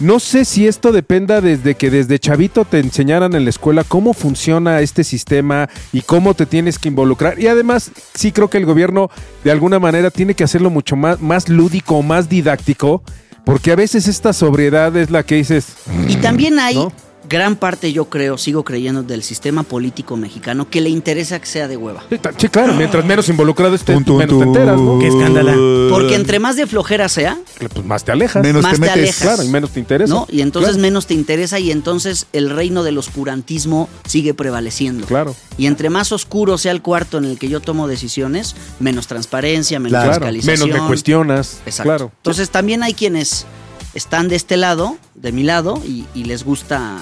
[0.01, 4.15] No sé si esto dependa desde que desde chavito te enseñaran en la escuela cómo
[4.15, 7.39] funciona este sistema y cómo te tienes que involucrar.
[7.39, 9.11] Y además, sí creo que el gobierno
[9.45, 13.03] de alguna manera tiene que hacerlo mucho más, más lúdico, más didáctico,
[13.45, 15.75] porque a veces esta sobriedad es la que dices...
[16.09, 16.93] Y también hay ¿No?
[17.33, 21.67] Gran parte, yo creo, sigo creyendo, del sistema político mexicano que le interesa que sea
[21.67, 22.05] de hueva.
[22.37, 24.99] Sí, claro, mientras menos involucrado estés, menos te enteras, ¿no?
[24.99, 25.55] Qué escándala.
[25.91, 27.39] Porque entre más de flojera sea,
[27.73, 28.43] Pues más te alejas.
[28.43, 28.97] Menos más te te metes.
[28.99, 29.23] alejas.
[29.23, 30.13] Claro, y menos te interesa.
[30.13, 30.27] ¿no?
[30.31, 30.83] Y entonces Claro.
[30.83, 35.07] menos te interesa y entonces el reino del oscurantismo sigue prevaleciendo.
[35.07, 35.35] Claro.
[35.57, 39.81] Y entre más oscuro sea el cuarto en el que yo tomo decisiones, menos transparencia,
[39.81, 39.93] menos.
[40.03, 40.69] Claro, fiscalización.
[40.69, 41.59] menos me cuestionas.
[41.65, 41.83] Exacto.
[41.89, 42.13] Claro.
[42.19, 43.47] Entonces también hay quienes
[43.95, 46.99] están de este lado, de mi lado, y, y les gusta...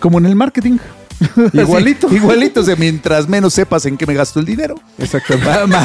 [0.00, 0.78] Como en el marketing.
[1.52, 2.08] Igualito.
[2.10, 2.60] Sí, igualito.
[2.60, 4.74] O sea, mientras menos sepas en qué me gasto el dinero.
[4.98, 5.76] Exactamente.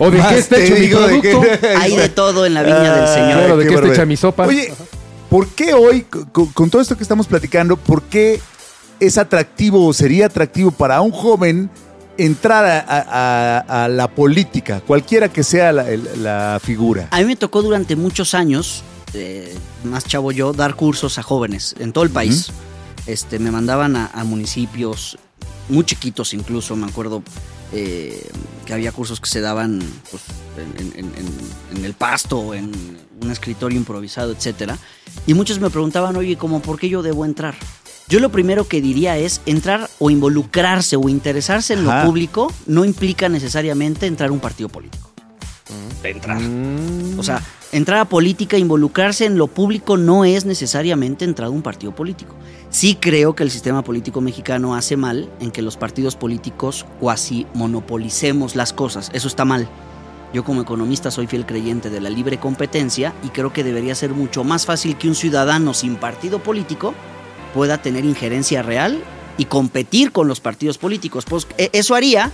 [0.00, 1.42] O de qué está hecho mi de producto.
[1.78, 3.32] Hay de todo en la viña del Ah, Señor.
[3.38, 4.46] Claro, ¿de qué está hecha mi sopa?
[4.46, 4.72] Oye,
[5.28, 8.40] ¿por qué hoy, con, con todo esto que estamos platicando, por qué
[8.98, 11.70] es atractivo o sería atractivo para un joven
[12.18, 17.08] entrar a, a- a- a la política, cualquiera que sea la figura?
[17.10, 18.82] A mí me tocó durante muchos años,
[19.14, 22.50] eh, más chavo yo, dar cursos a jóvenes en todo el país.
[23.06, 25.18] este, me mandaban a, a municipios
[25.68, 27.22] muy chiquitos incluso, me acuerdo
[27.72, 28.30] eh,
[28.66, 30.22] que había cursos que se daban pues,
[30.78, 32.70] en, en- en- en el pasto, en
[33.22, 34.76] un escritorio improvisado, etcétera.
[35.26, 37.54] Y muchos me preguntaban, oye, ¿cómo por qué yo debo entrar?
[38.08, 42.00] Yo lo primero que diría es entrar o involucrarse o interesarse en Ajá.
[42.02, 45.11] lo público no implica necesariamente entrar a un partido político.
[46.02, 46.40] De entrar.
[47.18, 51.62] O sea, entrar a política, involucrarse en lo público no es necesariamente entrar a un
[51.62, 52.34] partido político.
[52.70, 57.46] Sí creo que el sistema político mexicano hace mal en que los partidos políticos cuasi
[57.54, 59.10] monopolicemos las cosas.
[59.12, 59.68] Eso está mal.
[60.32, 64.12] Yo como economista soy fiel creyente de la libre competencia y creo que debería ser
[64.12, 66.94] mucho más fácil que un ciudadano sin partido político
[67.52, 69.02] pueda tener injerencia real
[69.36, 71.26] y competir con los partidos políticos.
[71.28, 72.32] Pues e- eso haría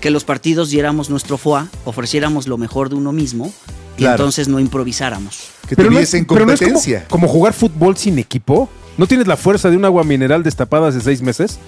[0.00, 3.52] que los partidos diéramos nuestro foie, ofreciéramos lo mejor de uno mismo
[3.96, 4.14] y Claro.
[4.16, 5.48] entonces no improvisáramos.
[5.68, 7.06] Que Pero no es- tuviesen pero no es como- competencia.
[7.08, 8.68] como, jugar fútbol sin equipo.
[8.96, 11.58] ¿No tienes la fuerza de un agua mineral destapada hace seis meses?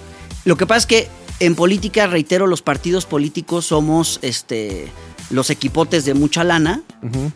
[0.45, 1.07] Lo que pasa es que
[1.39, 4.87] en política, reitero, los partidos políticos somos este
[5.29, 6.81] los equipotes de mucha lana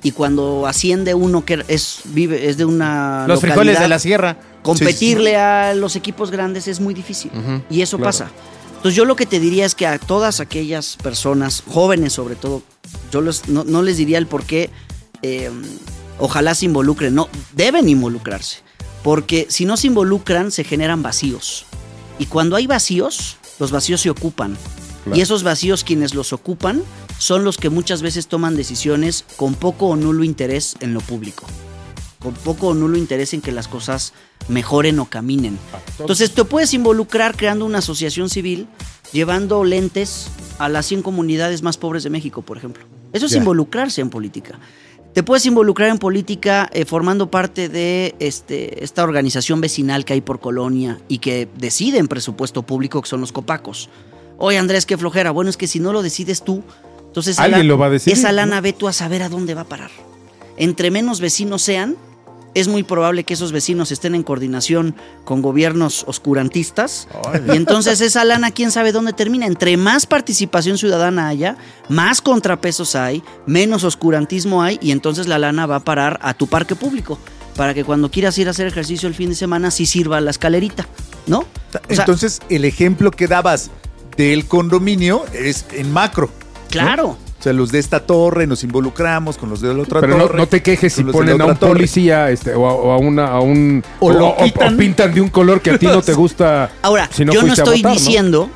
[0.04, 4.38] y cuando asciende uno que es vive es de una Los frijoles de la sierra.
[4.64, 7.32] competirle a los equipos grandes es muy difícil
[7.70, 8.10] y eso claro.
[8.10, 8.28] pasa.
[8.86, 12.62] Entonces yo lo que te diría es que a todas aquellas personas, jóvenes sobre todo,
[13.12, 14.70] yo los- no, no les diría el por qué
[15.24, 15.50] eh,
[16.20, 18.60] ojalá se involucren, no, deben involucrarse,
[19.04, 21.66] porque si no se involucran se generan vacíos.
[22.20, 24.56] Y cuando hay vacíos, los vacíos se ocupan.
[25.04, 25.18] Claro.
[25.18, 26.84] Y esos vacíos quienes los ocupan
[27.18, 31.48] son los que muchas veces toman decisiones con poco o nulo interés en lo público.
[32.26, 34.14] Con poco o nulo interés en que las cosas
[34.48, 35.60] mejoren o caminen.
[36.00, 38.66] Entonces te puedes involucrar creando una asociación civil,
[39.14, 42.84] llevando lentes a las 100 comunidades más pobres de México, por ejemplo.
[43.14, 44.58] Eso es involucrarse en política.
[45.14, 50.22] Te puedes involucrar en política eh, formando parte de este, esta organización vecinal que hay
[50.22, 53.88] por colonia y que decide en presupuesto público, que son los copacos.
[54.40, 55.30] Oye, Andrés, qué flojera.
[55.30, 56.64] Bueno, es que si no lo decides tú,
[57.06, 59.30] entonces esa Alguien la- lo va a decidir, Esa lana ve tú a saber a
[59.30, 59.92] dónde va a parar.
[60.58, 61.96] Entre menos vecinos sean,
[62.56, 67.08] es muy probable que esos vecinos estén en coordinación con gobiernos oscurantistas.
[67.48, 69.46] Y entonces esa lana, quién sabe dónde termina.
[69.46, 71.58] Entre más participación ciudadana haya,
[71.90, 76.48] más contrapesos hay, menos oscurantismo hay, y entonces la lana va a parar a tu
[76.48, 77.20] parque público.
[77.58, 80.32] Para que cuando quieras ir a hacer ejercicio el fin de semana, sí sirva la
[80.32, 80.88] escalerita,
[81.28, 81.40] ¿no?
[81.40, 83.70] O sea, Entonces, el ejemplo que dabas
[84.18, 86.30] del condominio es en macro.
[86.70, 87.18] claro.
[87.46, 90.38] Sea, los de esta torre nos involucramos con los de la otra Pero no, torre.
[90.38, 91.74] no te quejes si ponen a un torre.
[91.74, 93.84] policía este, o, a, o a una, a un.
[94.00, 94.74] O lo quitan.
[94.74, 96.72] o pintan de un color que a ti no te gusta.
[96.82, 97.98] Ahora, si no yo no estoy votar, ¿no?
[98.00, 98.50] diciendo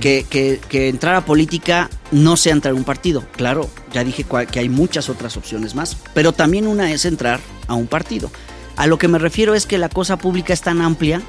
[0.00, 3.24] que, que- que entrar a política no sea entrar a un partido.
[3.36, 7.74] Claro, ya dije que hay muchas otras opciones más, pero también una es entrar a
[7.74, 8.30] un partido.
[8.76, 11.20] A lo que me refiero es que la cosa pública es tan amplia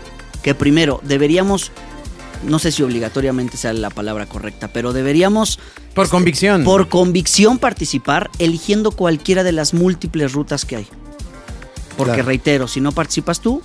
[0.43, 1.71] que primero deberíamos,
[2.43, 5.59] no sé si obligatoriamente sea la palabra correcta, pero deberíamos
[5.93, 6.63] Por convicción.
[6.63, 10.87] por convicción participar eligiendo cualquiera de las múltiples rutas que hay.
[11.97, 12.27] Porque Claro.
[12.27, 13.61] reitero, si no participas tú,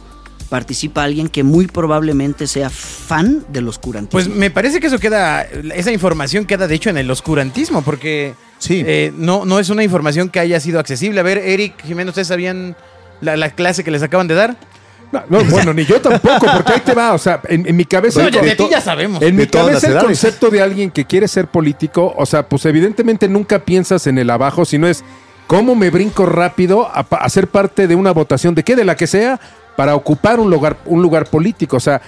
[0.49, 4.11] participa alguien que muy probablemente sea fan del oscurantismo.
[4.11, 8.35] Pues me parece que eso queda, esa información queda de hecho en el oscurantismo, porque
[8.59, 8.83] Sí.
[8.87, 11.21] eh, no, no es una información que haya sido accesible.
[11.21, 12.77] A ver, Eric, Jiménez, ¿ustedes sabían
[13.21, 14.57] la, la clase que les acaban de dar?
[15.13, 17.13] No, no, bueno, ni yo tampoco, porque ahí te va.
[17.13, 18.21] O sea, en, en mi cabeza.
[18.23, 19.23] De- ti ya sabemos.
[19.23, 23.29] En mi cabeza el concepto de alguien que quiere ser político, o sea, pues evidentemente
[23.29, 25.05] nunca piensas en el abajo, sino es
[25.47, 28.97] cómo me brinco rápido a, a ser parte de una votación, de qué, de la
[28.97, 29.39] que sea,
[29.77, 31.77] para ocupar un lugar, un lugar político.
[31.77, 32.01] O sea,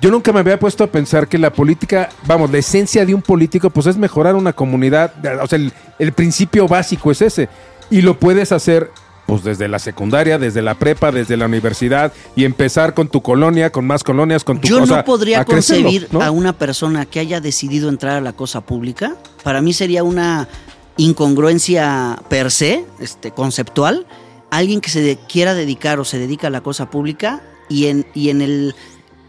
[0.00, 3.22] yo nunca me había puesto a pensar que la política, vamos, la esencia de un
[3.22, 5.12] político, pues es mejorar una comunidad.
[5.42, 7.48] O sea, el, el principio básico es ese.
[7.90, 8.90] Y lo puedes hacer,
[9.26, 13.70] pues desde la secundaria, desde la prepa, desde la universidad, y empezar con tu colonia,
[13.70, 16.22] con más colonias, con tu Yo no podría a crecerlo, concebir ¿no?
[16.22, 19.16] a una persona que haya decidido entrar a la cosa pública.
[19.42, 20.48] Para mí sería una
[20.96, 24.06] incongruencia per se, este, conceptual.
[24.50, 28.06] Alguien que se de- quiera dedicar o se dedica a la cosa pública y en,
[28.14, 28.74] y en el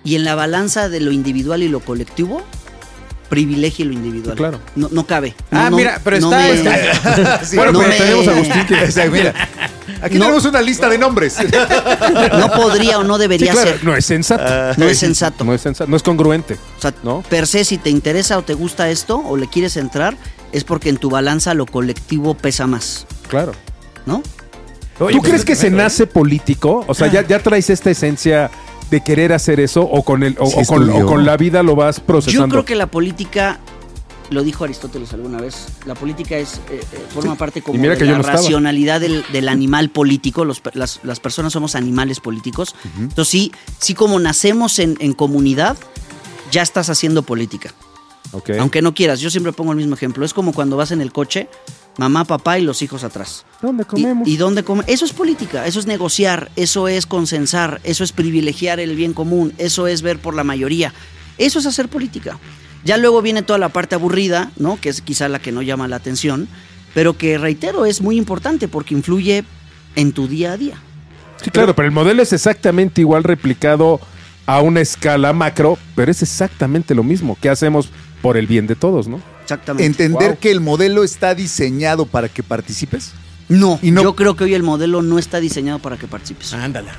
[0.04, 2.42] y en la balanza de lo individual y lo colectivo
[3.30, 4.38] privilegie lo individual.
[4.38, 4.60] Claro.
[4.78, 5.36] No, no cabe.
[5.52, 7.58] Ah, No, mira, pero no está- me- está- Sí.
[7.58, 8.76] Bueno, no pero me- tenemos a Agustín que...
[8.88, 9.34] O sea, mira,
[10.02, 10.26] aquí No.
[10.26, 11.38] tenemos una lista de nombres.
[12.40, 13.84] no podría o no Sí, debería claro, ser.
[13.84, 14.44] no es sensato.
[14.78, 15.44] No es sensato.
[15.44, 16.58] No es sensato, no es congruente.
[16.78, 17.24] O sea, ¿No?
[17.30, 20.16] per se, si te interesa o te gusta esto o le quieres entrar,
[20.52, 23.52] es porque en tu balanza lo colectivo pesa más, Claro.
[24.06, 24.22] ¿no?
[25.00, 26.84] Oye, ¿Tú pues, crees que se nace político?
[26.88, 28.50] O sea, ¿ya, ya traes esta esencia
[28.90, 31.06] de querer hacer eso o con, el, o, Sí o con, estudió.
[31.06, 32.48] o con la vida lo vas procesando?
[32.48, 33.60] Yo creo que la política,
[34.30, 38.18] lo dijo Aristóteles alguna vez, la política es eh, eh, forma parte como de la
[38.18, 40.46] no racionalidad del, del animal político.
[40.46, 42.76] Los las, las personas somos animales políticos.
[42.98, 45.78] Entonces sí, sí como nacemos en, en comunidad,
[46.52, 47.74] ya estás haciendo política.
[48.32, 48.52] Ok.
[48.60, 50.26] Aunque no quieras, yo siempre pongo el mismo ejemplo.
[50.26, 51.48] Es como cuando vas en el coche,
[51.98, 53.46] mamá, papá y los hijos atrás.
[53.62, 54.28] ¿Dónde ¿Y, comemos?
[54.28, 54.84] y dónde come?
[54.88, 59.54] Eso es política, eso es negociar, eso es consensar, eso es privilegiar el bien común,
[59.58, 60.94] eso es ver por la mayoría.
[61.38, 62.40] Eso es hacer política.
[62.84, 64.80] Ya luego viene toda la parte aburrida, ¿no?
[64.80, 66.48] Que es quizá la que no llama la atención,
[66.94, 69.44] pero que reitero es muy importante porque influye
[69.96, 70.76] en tu día a día.
[71.42, 74.00] Sí, claro, pero el modelo es exactamente igual replicado
[74.46, 77.38] a una escala macro, pero es exactamente lo mismo.
[77.42, 77.90] ¿Qué hacemos
[78.22, 79.22] por el bien de todos, no?
[79.44, 79.86] Exactamente.
[79.86, 80.38] Entender Wow.
[80.40, 83.12] que el modelo está diseñado para que participes.
[83.50, 86.54] no, y no- yo creo que hoy el modelo no está diseñado para que participes.
[86.54, 86.92] Ándala.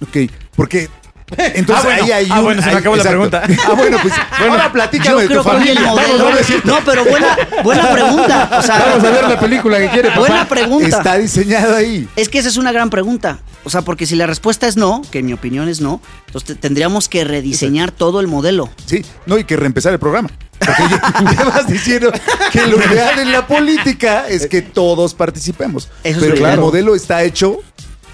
[0.00, 0.88] Ok, porque
[1.54, 2.04] entonces Ah, bueno.
[2.04, 3.42] ahí hay Ah, un- bueno, se me acabó la pregunta.
[3.66, 5.80] Ah, bueno, pues ahora platícame de tu el familia.
[5.82, 6.30] modelo.
[6.64, 8.50] No es pero buena, buena pregunta.
[8.58, 10.20] O sea, Vamos a ver la película que quiere, papá.
[10.20, 10.86] buena pregunta.
[10.98, 12.08] Está diseñado ahí.
[12.16, 13.38] Es que esa es una gran pregunta.
[13.64, 16.48] O sea, porque si la respuesta es no, que en mi opinión es no, entonces
[16.48, 18.68] te- tendríamos que rediseñar todo el modelo.
[18.86, 20.30] Sí, no, y que reempezar el programa.
[20.58, 22.12] Porque vas diciendo
[22.52, 25.88] que lo ideal en la política es que todos participemos.
[26.04, 26.60] Eso es Pero lo el ideal.
[26.60, 27.58] modelo está hecho,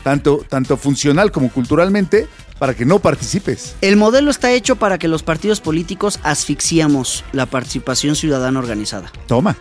[0.03, 2.27] tanto, tanto funcional como culturalmente,
[2.59, 3.75] para que no participes.
[3.81, 9.13] El modelo está hecho para que los partidos políticos asfixiamos la participación ciudadana organizada.
[9.27, 9.57] Toma.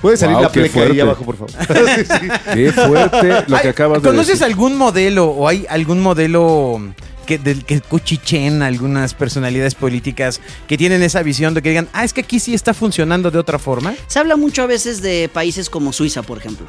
[0.00, 1.52] Puede salir Wow, la pleca ahí abajo, por favor.
[1.96, 2.28] Sí, sí.
[2.54, 4.44] Qué fuerte lo que acabas de ¿Conoces decir.
[4.44, 6.80] algún modelo o hay algún modelo
[7.24, 12.02] que, del que cuchichen algunas personalidades políticas que tienen esa visión de que digan, ah,
[12.02, 13.94] es que aquí sí está funcionando de otra forma?
[14.08, 16.66] Se habla mucho a veces de países como Suiza, por ejemplo.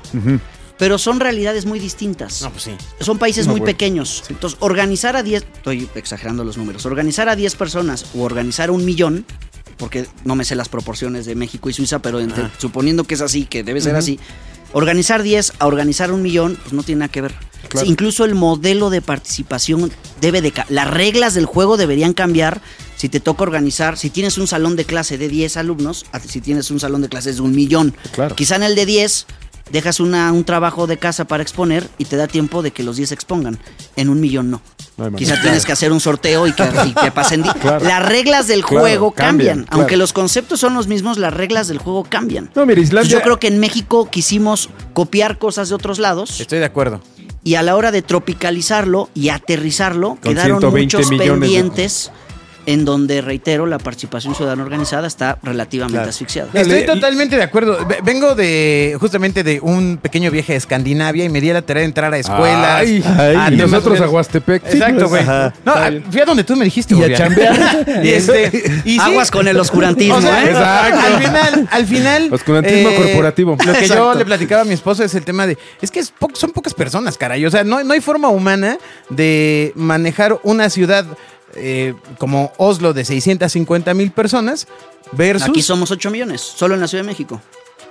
[0.83, 2.41] Pero son realidades muy distintas.
[2.41, 2.71] No, pues sí.
[2.99, 3.71] Son países No, muy bueno.
[3.71, 4.25] pequeños.
[4.27, 8.83] Entonces, organizar a 10, estoy exagerando los números, organizar a 10 personas o organizar un
[8.83, 9.25] millón,
[9.77, 13.21] porque no me sé las proporciones de México y Suiza, pero entre- suponiendo que es
[13.21, 14.19] así, que debe ser así,
[14.73, 17.33] organizar 10 a organizar un millón, pues no tiene nada que ver.
[17.69, 17.87] Claro.
[17.87, 20.51] Incluso el modelo de participación debe de...
[20.67, 22.59] Las reglas del juego deberían cambiar
[22.97, 26.41] si te toca organizar, si tienes un salón de clase de 10 alumnos, a si
[26.41, 27.95] tienes un salón de clases de un millón.
[28.11, 28.35] Claro.
[28.35, 29.27] Quizá en el de 10
[29.73, 32.95] dejas una, un trabajo de casa para exponer y te da tiempo de que los
[32.95, 33.59] 10 expongan.
[33.97, 34.61] En un millón no.
[34.95, 35.11] No.
[35.17, 37.41] Quizá tienes que hacer un sorteo y que, y que pasen.
[37.41, 37.83] Claro.
[37.83, 39.25] Las reglas del Claro, juego cambian.
[39.35, 39.77] cambian, claro.
[39.81, 42.51] Aunque los conceptos son los mismos, las reglas del juego cambian.
[42.55, 43.11] No, mira, Islandia...
[43.11, 47.01] yo creo que en México quisimos copiar cosas de otros lados Estoy de acuerdo.
[47.43, 52.11] y a la hora de tropicalizarlo y aterrizarlo Con quedaron 120 muchos de- pendientes
[52.65, 56.09] en donde, reitero, la participación ciudadana organizada está relativamente Claro.
[56.09, 56.49] asfixiada.
[56.53, 57.85] Estoy totalmente de acuerdo.
[57.85, 61.61] Ve- Vengo de justamente de un pequeño viaje a Escandinavia y me di a la
[61.61, 62.81] tarea de entrar a escuelas.
[62.81, 64.07] Ay, a y nosotros a.
[64.09, 64.63] Huastepec.
[64.65, 65.37] Exacto, pues, güey.
[65.65, 65.73] No,
[66.11, 67.85] fui a donde tú me dijiste, Y a chambear.
[68.03, 70.49] y este, y sí, Aguas con el oscurantismo, o sea, ¿eh?
[70.49, 70.99] Exacto.
[71.05, 72.23] Al final, al final.
[72.25, 73.57] eh, Oscurantismo corporativo.
[73.65, 75.57] Lo que yo le platicaba a mi esposa es el tema de.
[75.81, 77.45] Es que es po- son pocas personas, caray.
[77.45, 78.77] O sea, no, no hay forma humana
[79.09, 81.05] de manejar una ciudad
[81.55, 84.67] eh, como Oslo de 650 mil personas
[85.11, 85.47] versus.
[85.49, 87.41] Aquí somos 8 millones, solo en la Ciudad de México.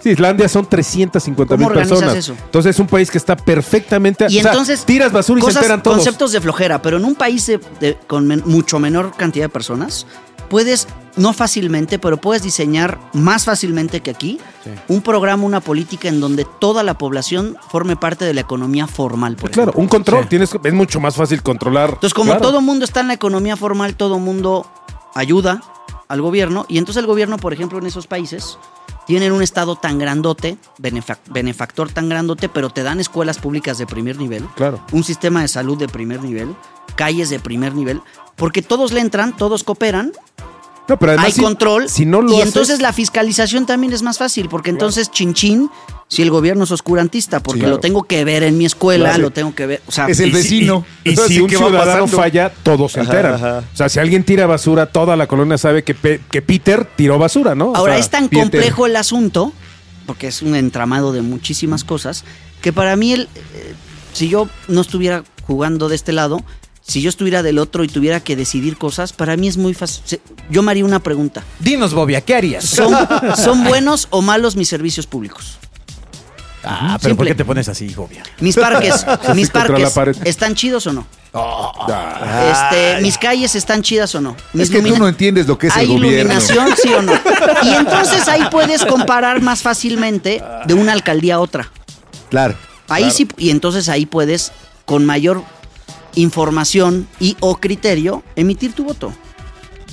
[0.02, 2.16] Sí, Islandia son 350 mil ¿Cómo organizas personas.
[2.18, 2.34] eso?
[2.44, 4.26] Entonces es un país que está perfectamente.
[4.28, 4.84] Y o sea, entonces.
[4.84, 5.98] tiras basura y se enteran todos.
[5.98, 9.48] Conceptos de flojera, pero en un país de- de- con men- mucho menor cantidad de
[9.50, 10.06] personas,
[10.52, 10.86] puedes,
[11.16, 14.38] no fácilmente, pero puedes diseñar más fácilmente que aquí,
[14.86, 19.36] un programa, una política en donde toda la población forme parte de la economía formal,
[19.36, 19.82] por Claro, ejemplo.
[19.82, 20.22] un control.
[20.24, 20.28] Sí.
[20.28, 21.88] Tienes, es mucho más fácil controlar.
[21.94, 22.42] Entonces, como Claro.
[22.42, 24.66] todo mundo está en la economía formal, todo mundo
[25.14, 25.62] ayuda
[26.08, 28.58] al gobierno, y entonces el gobierno, por ejemplo, en esos países,
[29.06, 33.86] tienen un estado tan grandote, benefac- benefactor tan grandote, pero te dan escuelas públicas de
[33.86, 34.80] primer nivel, Claro.
[34.92, 36.54] un sistema de salud de primer nivel,
[36.94, 38.00] calles de primer nivel,
[38.36, 40.12] porque todos le entran, todos cooperan,
[40.88, 43.92] No, pero además, hay si- control, Si no lo y haces- entonces la fiscalización también
[43.92, 45.70] es más fácil, porque entonces chinchín,
[46.08, 47.76] si el gobierno es oscurantista, porque claro.
[47.76, 49.22] lo tengo que ver en mi escuela, Claro.
[49.22, 50.84] lo tengo que ver, o sea, Es el vecino.
[51.04, 53.34] Y, si un ciudadano falla, todos se Ajá, enteran.
[53.34, 53.64] ajá.
[53.72, 57.18] O sea, si alguien tira basura, toda la colonia sabe que, Pe- que Peter tiró
[57.18, 57.70] basura, ¿no?
[57.70, 59.52] O Ahora sea, es tan Peter- complejo el asunto,
[60.04, 62.24] porque es un entramado de muchísimas cosas,
[62.60, 63.22] que para mí, el,
[63.54, 63.74] eh,
[64.12, 66.42] si yo no estuviera jugando de este lado,
[66.82, 70.20] si yo estuviera del otro y tuviera que decidir cosas, para mí es muy fácil.
[70.50, 71.42] Yo me haría una pregunta.
[71.60, 72.64] Dinos, Bobia, ¿qué harías?
[72.64, 72.92] ¿Son,
[73.36, 75.58] ¿son buenos o malos mis servicios públicos?
[76.64, 78.22] Ah, pero ¿por qué te pones así, Bobia?
[78.40, 79.96] Mis parques, mis parques.
[80.24, 81.06] ¿están chidos o no?
[81.34, 84.36] Ah, Este, mis calles están chidas o no.
[84.52, 86.34] Mis Es que tú no entiendes lo que es ¿Hay el gobierno.
[86.34, 87.12] iluminación, sí o no?
[87.64, 91.70] Y entonces ahí puedes comparar más fácilmente de una alcaldía a otra.
[92.30, 92.54] Claro.
[92.88, 94.52] Ahí sí, y entonces ahí puedes,
[94.84, 95.42] con mayor
[96.14, 99.12] información y o criterio, emitir tu voto.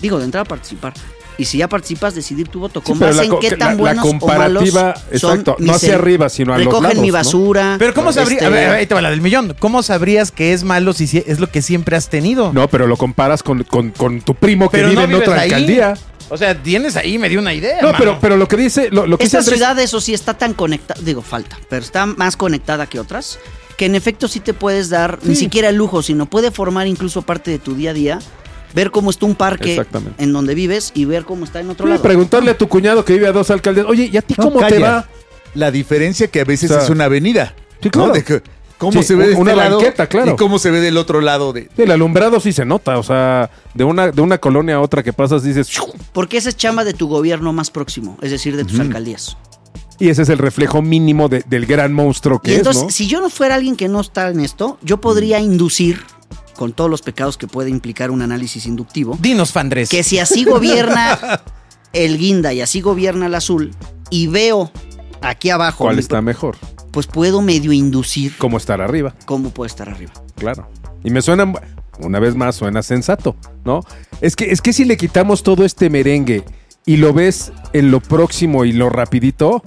[0.02, 0.94] Digo, de entrada a participar.
[1.38, 2.82] Y si ya participas, decidir tu voto.
[2.82, 5.32] Sí, Con pero base la en qué tan la- la buenos o comparativa, malos son
[5.40, 7.14] exacto, no hacia arriba, sino a los Recogen lados, mi ¿no?
[7.14, 7.76] basura.
[7.80, 8.42] Pero ¿cómo sabrías?
[8.42, 9.56] este, A ver, ahí te va la del millón.
[9.58, 12.52] ¿Cómo sabrías que es malo si es lo que siempre has tenido?
[12.52, 15.36] No, pero lo comparas con, con- con tu primo que Pero vive no en otra
[15.42, 15.50] ahí.
[15.50, 15.94] alcaldía.
[16.28, 17.82] O sea, tienes ahí, me dio una idea.
[17.82, 20.14] No, pero, pero lo que dice, lo, lo que dice Esta Andrés- ciudad, eso sí,
[20.14, 23.40] está tan conectada, digo, falta, pero está más conectada que otras,
[23.80, 27.22] que en efecto sí te puedes dar, ni siquiera el lujo, sino puede formar incluso
[27.22, 28.20] parte de tu día a día,
[28.76, 30.22] ver cómo está un parque Exactamente.
[30.22, 32.02] en donde vives y ver cómo está en otro Sí, lado.
[32.04, 34.68] preguntarle a tu cuñado que vive a dos alcaldes, oye, ¿y a ti No, cómo
[34.68, 35.08] te va?
[35.54, 37.56] La diferencia que a veces O sea, es una avenida.
[37.82, 38.10] sí, claro.
[38.10, 38.14] ¿no?
[38.16, 38.42] De que
[38.78, 40.34] cómo Sí, se ve de una este lado banqueta, claro.
[40.34, 41.70] y cómo se ve del otro lado de.
[41.78, 45.14] El alumbrado sí se nota, o sea, de una, de una colonia a otra que
[45.14, 45.70] pasas dices,
[46.12, 49.38] Porque esa es chamba de tu gobierno más próximo, es decir, de tus alcaldías.
[50.00, 52.90] Y ese es el reflejo mínimo de- del gran monstruo que Y es, entonces, ¿no?
[52.90, 56.02] si yo no fuera alguien que no está en esto, yo podría inducir,
[56.56, 59.90] con todos los pecados que puede implicar un análisis inductivo, Dinos, Fandrés.
[59.90, 61.18] que si así gobierna
[61.94, 63.72] el guinda y así gobierna el azul,
[64.10, 64.72] y veo
[65.22, 66.58] aquí abajo, ¿Cuál mi- está mejor?
[66.92, 69.14] pues puedo medio inducir ¿Cómo estar arriba?
[69.26, 70.12] cómo puede estar arriba.
[70.36, 70.68] Claro.
[71.04, 71.54] Y me suena,
[72.00, 73.82] una vez más, suena sensato, ¿no?
[74.22, 76.44] Es que, es que si le quitamos todo este merengue
[76.86, 79.64] y lo ves en lo próximo y lo rapidito,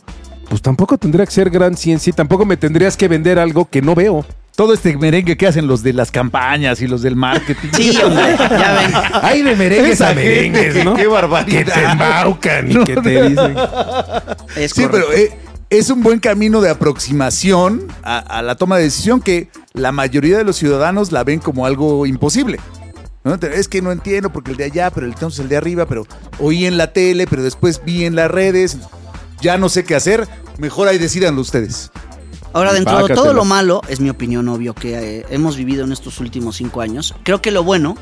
[0.53, 3.81] pues tampoco tendría que ser gran ciencia y tampoco me tendrías que vender algo que
[3.81, 4.23] no veo.
[4.55, 7.71] Todo este merengue que hacen los de las campañas y los del marketing.
[7.73, 8.93] Sí, hombre, ya ven.
[9.23, 10.93] Hay de merengues Esa a merengues, gente, ¿no?
[10.95, 11.65] qué barbaridad.
[11.65, 13.57] Que te embaucan y que te dicen.
[14.55, 15.09] Es Sí, correcto.
[15.09, 15.31] pero eh,
[15.71, 20.37] es un buen camino de aproximación a, a la toma de decisión que la mayoría
[20.37, 22.61] de los ciudadanos la ven como algo imposible.
[23.25, 23.35] ¿no?
[23.37, 26.07] Es que no entiendo porque el de allá, pero el- entonces el de arriba, pero
[26.41, 28.77] oí en la tele, pero después vi en las redes.
[29.43, 30.27] Ya no sé qué hacer.
[30.59, 31.91] Mejor ahí decidanlo ustedes.
[32.55, 35.93] Ahora, dentro de todo lo malo, es mi opinión obvio que eh, hemos vivido en
[35.93, 37.97] estos últimos cinco años, creo que lo bueno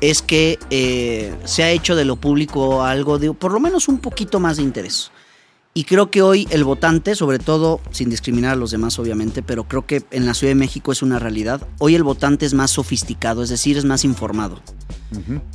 [0.00, 3.98] es que eh, se ha hecho de lo público algo de, por lo menos un
[3.98, 5.10] poquito más de interés.
[5.72, 9.64] Y creo que hoy el votante, sobre todo, sin discriminar a los demás obviamente, pero
[9.64, 12.72] creo que en la Ciudad de México es una realidad, hoy el votante es más
[12.72, 14.60] sofisticado, es decir, es más informado.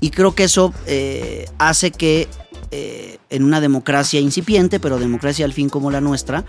[0.01, 2.27] Y creo que eso eh, hace que
[2.71, 6.45] eh, en una democracia incipiente, pero democracia al fin como la nuestra,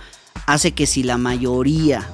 [0.47, 2.09] hace que si la mayoría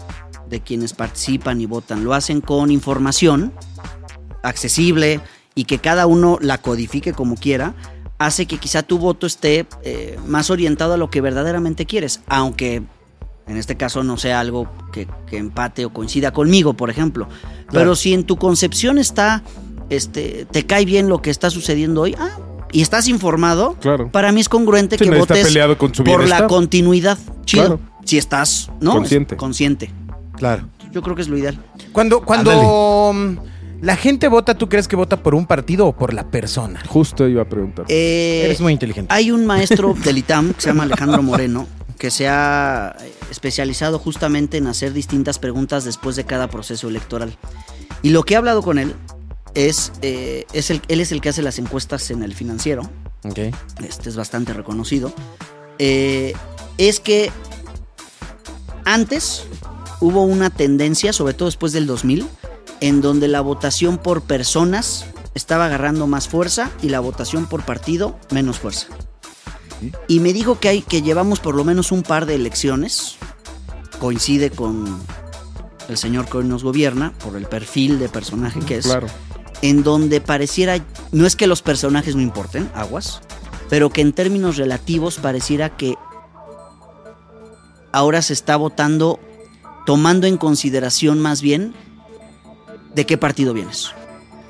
[0.49, 3.53] de quienes participan y votan lo hacen con información
[4.43, 5.21] accesible
[5.55, 7.75] y que cada uno la codifique como quiera,
[8.19, 12.83] hace que quizá tu voto esté eh, más orientado a lo que verdaderamente quieres, aunque
[13.47, 17.29] en este caso no sea algo que, que empate o coincida conmigo, por ejemplo.
[17.73, 19.43] Pero si en tu concepción está
[19.93, 22.39] este, te cae bien lo que está sucediendo hoy, ah,
[22.73, 24.11] y estás informado, Claro.
[24.11, 27.19] para mí es congruente Sí, que votes peleado con su por la continuidad.
[27.45, 27.79] Chido.
[27.79, 27.81] Claro.
[28.05, 28.93] Si estás, ¿no?
[28.93, 29.37] Consciente.
[29.37, 29.91] Consciente.
[30.37, 30.67] Claro.
[30.91, 31.59] Yo creo que es lo ideal.
[31.93, 33.37] Cuando, cuando mm,
[33.83, 36.83] la gente vota, ¿tú crees que vota por un partido o por la persona?
[36.89, 37.87] Justo iba a preguntar.
[37.89, 39.13] Eh, Eres muy inteligente.
[39.15, 41.69] Hay un maestro del ITAM que se llama Alejandro Moreno,
[41.99, 42.97] que se ha
[43.31, 47.37] especializado justamente en hacer distintas preguntas después de cada proceso electoral.
[48.03, 48.95] Y lo que he hablado con él
[49.55, 52.89] es, eh, es el, él es el que hace las encuestas en el financiero,
[53.25, 55.13] este es bastante reconocido,
[55.79, 56.35] eh,
[56.79, 57.31] es que
[58.85, 59.45] antes
[60.01, 62.27] hubo una tendencia, sobre todo después del 2000,
[62.81, 68.19] en donde la votación por personas estaba agarrando más fuerza y la votación por partido
[68.31, 68.89] menos fuerza.
[70.09, 73.17] Y me dijo que hay que llevamos por lo menos un par de elecciones.
[73.99, 75.01] Coincide con
[75.89, 79.07] el señor que hoy nos gobierna por el perfil de personaje que es Claro.
[79.63, 80.79] En donde pareciera,
[81.13, 83.21] no es que los personajes no importen, aguas,
[83.71, 85.95] pero que en términos relativos pareciera que
[87.93, 89.19] ahora se está votando
[89.87, 91.75] tomando en consideración más bien
[92.95, 93.91] de qué partido vienes.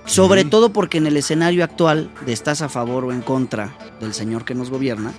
[0.05, 4.15] Sobre todo porque en el escenario actual de estás a favor o en contra del
[4.15, 5.13] señor que nos gobierna,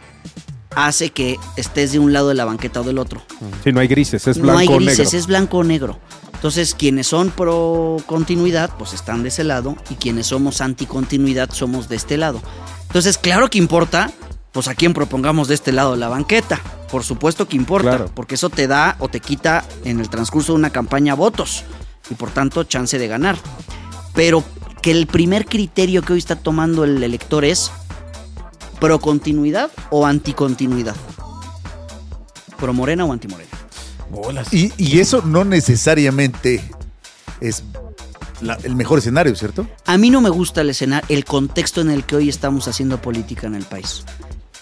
[0.75, 3.21] hace que estés de un lado de la banqueta o del otro
[3.63, 5.17] Sí, no hay grises, es blanco no hay o grises, negro.
[5.17, 5.99] es blanco o negro.
[6.43, 11.87] Entonces, quienes son pro continuidad, pues están de ese lado, y quienes somos anticontinuidad, somos
[11.87, 12.41] de este lado.
[12.87, 14.11] Entonces, claro que importa,
[14.51, 16.59] pues a quién propongamos de este lado la banqueta.
[16.91, 18.11] Por supuesto que importa, Claro.
[18.13, 21.63] porque eso te da o te quita en el transcurso de una campaña votos,
[22.09, 23.37] y por tanto, chance de ganar.
[24.13, 24.43] Pero
[24.81, 27.71] que el primer criterio que hoy está tomando el elector es
[28.81, 30.97] pro continuidad o anticontinuidad.
[32.57, 33.62] Pro morena o antimorena.
[34.13, 34.53] Bolas.
[34.53, 36.63] Y, y eso no necesariamente
[37.41, 37.63] es
[38.41, 39.67] la- el mejor escenario, ¿cierto?
[39.85, 43.01] A mí no me gusta el escenario, el contexto en el que hoy estamos haciendo
[43.01, 44.03] política en el país.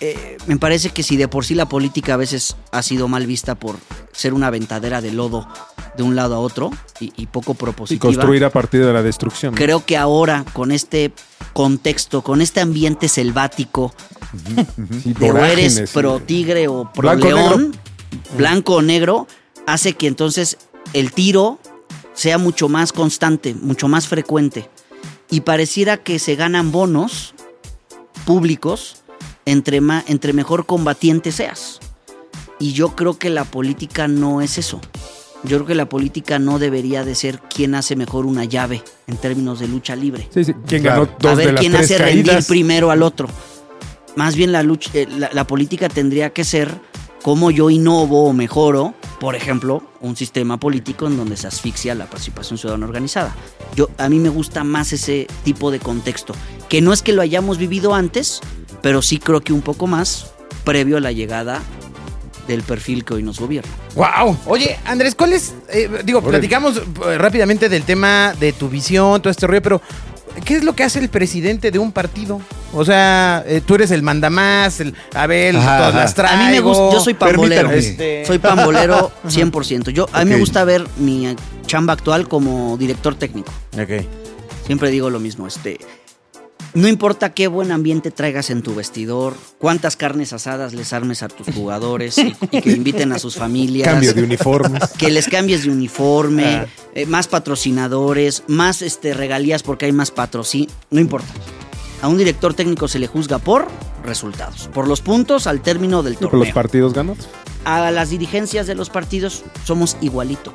[0.03, 3.27] Eh, me parece que si de por sí la política a veces ha sido mal
[3.27, 3.75] vista por
[4.13, 5.47] ser una ventadera de lodo
[5.95, 9.03] de un lado a otro y, y poco Y propositiva, construir a partir de la
[9.03, 9.53] destrucción.
[9.53, 11.11] creo que ahora con este
[11.53, 13.93] contexto, con este ambiente selvático,
[15.03, 17.75] Sí, de o eres pro tigre o pro Blanco, león,
[18.37, 19.27] blanco o negro,
[19.71, 20.57] hace que entonces
[20.93, 21.59] el tiro
[22.13, 24.69] sea mucho más constante, mucho más frecuente.
[25.29, 27.33] Y pareciera que se ganan bonos
[28.25, 28.97] públicos
[29.45, 31.79] entre, ma- entre mejor combatiente seas.
[32.59, 34.79] Y yo creo que la política no es eso.
[35.43, 39.17] Yo creo que la política no debería de ser quien hace mejor una llave en
[39.17, 40.53] términos de lucha libre Sí, sí.
[40.67, 41.05] ¿Quién Claro.
[41.07, 42.45] ganó dos a de ver las quién tres hace rendir caídas?
[42.47, 43.27] primero al otro.
[44.15, 46.71] Más bien la, lucha, eh, la, la política tendría que ser
[47.23, 52.07] cómo yo innovo o mejoro, por ejemplo, un sistema político en donde se asfixia la
[52.07, 53.35] participación ciudadana organizada.
[53.75, 56.33] Yo, a mí me gusta más ese tipo de contexto,
[56.69, 58.41] que no es que lo hayamos vivido antes,
[58.81, 60.31] pero sí creo que un poco más
[60.63, 61.61] previo a la llegada
[62.47, 63.71] del perfil que hoy nos gobierna.
[63.93, 64.39] Wow.
[64.47, 65.53] Oye, Andrés, ¿cuál es?
[65.69, 69.81] eh, digo, platicamos eh, rápidamente del tema de tu visión, todo este rollo, pero
[70.45, 72.41] ¿qué es lo que hace el presidente de un partido?
[72.73, 75.99] O sea, eh, tú eres el mandamás, el Abel, Ajá, todas ajá.
[76.03, 76.41] las traigo.
[76.41, 77.71] A mí me gusta, yo soy pambolero.
[77.71, 79.89] Este- Soy pambolero 100%.
[79.91, 83.51] Yo, a mí me gusta ver mi chamba actual como director técnico.
[83.73, 84.05] Ok.
[84.65, 85.79] Siempre digo lo mismo, este
[86.73, 91.27] no importa qué buen ambiente traigas en tu vestidor, cuántas carnes asadas les armes a
[91.27, 93.87] tus jugadores y, y que inviten a sus familias.
[93.87, 94.83] Cambio de uniformes.
[94.97, 96.65] Que les cambies de uniforme, Ah.
[96.95, 100.69] eh, más patrocinadores, más este, regalías porque hay más patrocinio.
[100.89, 101.27] No importa.
[102.01, 103.67] A un director técnico se le juzga por
[104.03, 107.29] resultados, por los puntos al término del Sí, por torneo los partidos ganados.
[107.65, 110.53] a las dirigencias de los partidos somos igualito.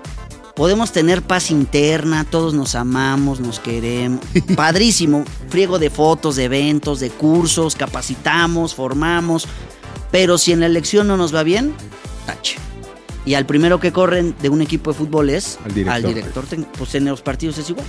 [0.56, 4.20] Podemos tener paz interna, todos nos amamos, nos queremos.
[4.56, 5.24] Padrísimo.
[5.50, 9.46] Friego de fotos, de eventos, de cursos, capacitamos, formamos.
[10.10, 11.74] Pero si en la elección no nos va bien,
[12.24, 12.56] tache.
[13.26, 15.94] Y al primero que corren de un equipo de fútbol es Al director.
[15.94, 16.72] al director técnico.
[16.78, 17.86] Pues en los partidos es igual.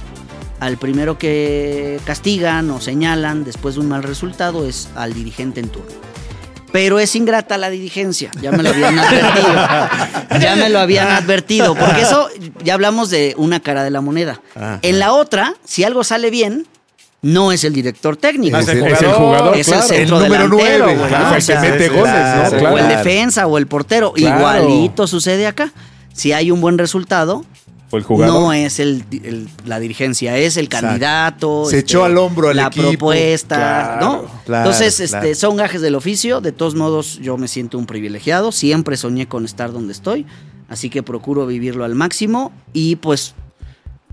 [0.60, 5.70] Al primero que castigan o señalan después de un mal resultado es al dirigente en
[5.70, 5.92] turno.
[6.72, 10.40] Pero es ingrata la dirigencia, ya me lo habían advertido.
[10.40, 12.30] Ya me lo habían advertido, porque eso
[12.64, 14.42] ya hablamos de una cara de la moneda.
[14.56, 14.80] Ajá.
[14.82, 16.68] En la otra, si algo sale bien,
[17.22, 18.58] no es el director técnico.
[18.58, 19.82] Es Es el jugador, es claro.
[19.84, 21.30] el centro El número delantero, nueve, güey, Claro, ¿no?
[21.30, 22.12] fue O el que mete goles, ¿no?
[22.12, 22.58] claro.
[22.60, 22.76] Claro.
[22.76, 24.14] o el defensa o el portero.
[24.14, 24.38] Claro.
[24.38, 25.72] Igualito sucede acá.
[26.14, 27.46] Si hay un buen resultado,
[27.90, 28.34] Fue el jugador.
[28.42, 30.88] no es el, el- la dirigencia, es el Exacto.
[30.88, 31.64] candidato.
[31.64, 32.88] este, Se echó al hombro al la equipo.
[32.90, 34.26] propuesta, Claro, ¿no?
[34.46, 35.36] claro, Entonces, este, claro.
[35.36, 36.42] son gajes del oficio.
[36.42, 38.52] De todos modos, yo me siento un privilegiado.
[38.52, 40.26] Siempre soñé con estar donde estoy.
[40.70, 42.52] Así que procuro vivirlo al máximo.
[42.74, 43.36] Y pues,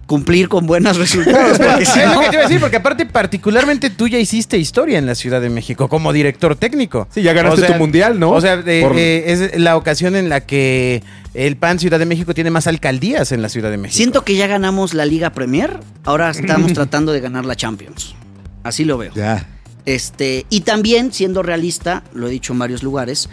[0.07, 1.59] cumplir con buenos resultados.
[1.59, 4.59] Porque si Es lo que te iba a decir, porque aparte, particularmente tú ya hiciste
[4.59, 7.09] historia en la Ciudad de México como director técnico.
[7.11, 8.31] Sí, ya ganaste tu mundial, ¿no?
[8.33, 11.03] O sea, de- Por- eh, es la ocasión en la que
[11.35, 13.97] el PAN Ciudad de México tiene más alcaldías en la Ciudad de México.
[13.97, 18.15] Siento que ya ganamos la Liga Premier, ahora estamos tratando de ganar la Champions.
[18.63, 19.13] Así lo veo.
[19.15, 19.47] Ya.
[19.87, 23.29] Este, y también, siendo realista, lo he dicho en varios lugares,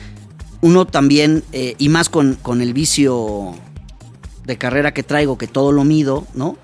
[0.61, 3.55] uno también, eh, y más con, con el vicio
[4.51, 6.57] de carrera que traigo, que todo lo mido, ¿no?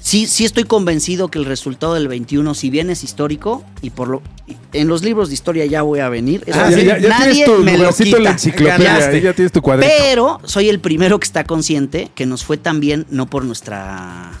[0.00, 4.08] Sí, sí estoy convencido que el resultado del 21, si bien es histórico, y por
[4.08, 4.22] lo
[4.72, 7.44] en los libros de historia ya voy a venir, Ah, ya, sí, ya- ya nadie
[7.46, 8.48] tu me lo lugarcito en la quita.
[8.50, 9.90] enciclopedia, ya tienes tu cuadrito.
[9.98, 14.32] Pero soy el primero que está consciente que nos fue tan bien no por nuestra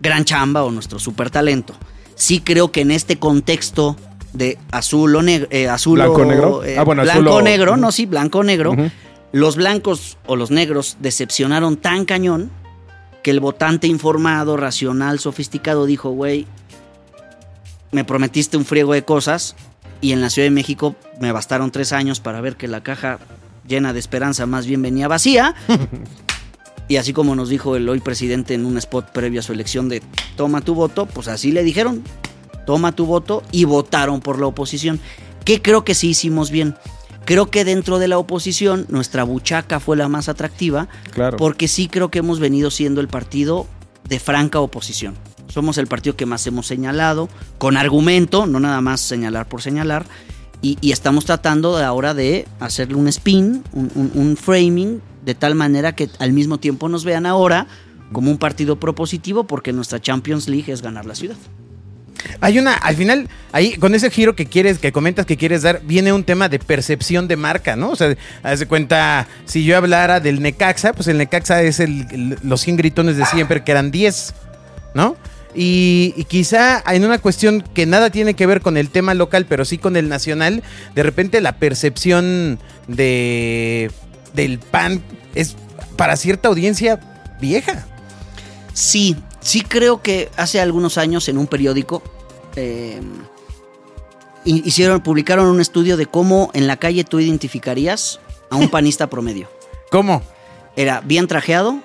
[0.00, 1.74] gran chamba o nuestro super talento.
[2.14, 3.96] Sí creo que en este contexto
[4.32, 6.64] de azul o negro, azul ¿Blanco o, negro?
[6.64, 8.76] eh, Ah, bueno, azul blanco o- negro, no sí, blanco negro.
[9.32, 12.50] Los blancos o los negros decepcionaron tan cañón
[13.22, 16.46] que el votante informado, racional, sofisticado dijo, güey,
[17.92, 19.56] me prometiste un friego de cosas
[20.00, 23.18] y en la Ciudad de México me bastaron tres años para ver que la caja
[23.66, 25.54] llena de esperanza más bien venía vacía.
[26.88, 29.88] y así como nos dijo el hoy presidente en un spot previo a su elección
[29.88, 30.02] de
[30.36, 32.02] toma tu voto, pues así le dijeron,
[32.66, 35.00] toma tu voto y votaron por la oposición.
[35.44, 36.76] Que creo que sí hicimos bien.
[37.30, 41.36] Creo que dentro de la oposición nuestra buchaca fue la más atractiva Claro.
[41.36, 43.68] porque sí creo que hemos venido siendo el partido
[44.08, 45.14] de franca oposición.
[45.46, 47.28] Somos el partido que más hemos señalado,
[47.58, 50.06] con argumento, no nada más señalar por señalar,
[50.60, 55.36] y, y estamos tratando de ahora de hacerle un spin, un, un- un framing, de
[55.36, 57.68] tal manera que al mismo tiempo nos vean ahora
[58.10, 61.36] como un partido propositivo, porque nuestra Champions League es ganar la ciudad.
[62.40, 65.80] Hay una, al final, ahí con ese giro que quieres, que comentas que quieres dar,
[65.84, 67.90] viene un tema de percepción de marca, ¿no?
[67.90, 72.38] O sea, haz de cuenta, si yo hablara del Necaxa, pues el Necaxa es el,
[72.42, 74.34] los 100 gritones de siempre, que eran 10,
[74.94, 75.16] ¿no?
[75.54, 79.46] Y, y quizá en una cuestión que nada tiene que ver con el tema local,
[79.48, 80.62] pero sí con el nacional,
[80.94, 83.90] de repente la percepción de
[84.34, 85.02] del PAN
[85.34, 85.56] es
[85.96, 87.00] para cierta audiencia
[87.40, 87.86] vieja.
[88.72, 92.02] Sí, sí creo que hace algunos años en un periódico
[92.56, 93.00] eh,
[94.44, 98.20] hi- hicieron, publicaron un estudio de cómo en la calle tú identificarías
[98.50, 99.48] a un panista promedio.
[99.90, 100.22] ¿Cómo?
[100.76, 101.80] Era bien trajeado,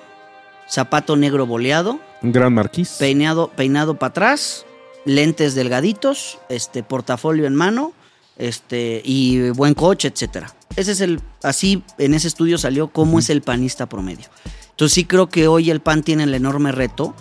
[0.68, 2.90] zapato negro boleado, Un gran marquís.
[2.98, 4.64] peinado, peinado para atrás,
[5.04, 7.92] lentes delgaditos, este, portafolio en mano,
[8.38, 10.54] este, y buen coche, etcétera.
[10.76, 14.26] Ese es el, así en ese estudio salió cómo es el panista promedio.
[14.70, 17.14] Entonces sí creo que hoy el PAN tiene el enorme reto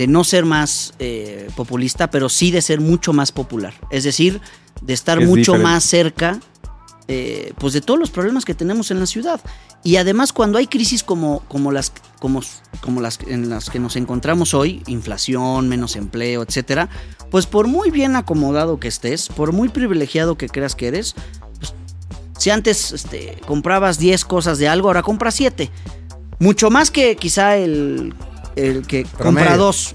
[0.00, 3.74] de no ser más eh, populista, pero sí de ser mucho más popular.
[3.90, 4.40] Es decir,
[4.80, 5.62] de estar Es mucho diferente.
[5.62, 6.40] más cerca
[7.06, 9.42] eh, pues de todos los problemas que tenemos en la ciudad.
[9.84, 12.40] Y además cuando hay crisis como, como, las, como,
[12.80, 16.88] como las en las que nos encontramos hoy, inflación, menos empleo, etcétera,
[17.30, 21.14] pues por muy bien acomodado que estés, por muy privilegiado que creas que eres,
[21.58, 21.74] pues,
[22.38, 25.70] si antes este, comprabas 10 cosas de algo, ahora compras 7.
[26.38, 28.14] Mucho más que quizá el,
[28.68, 29.94] el que compra dos.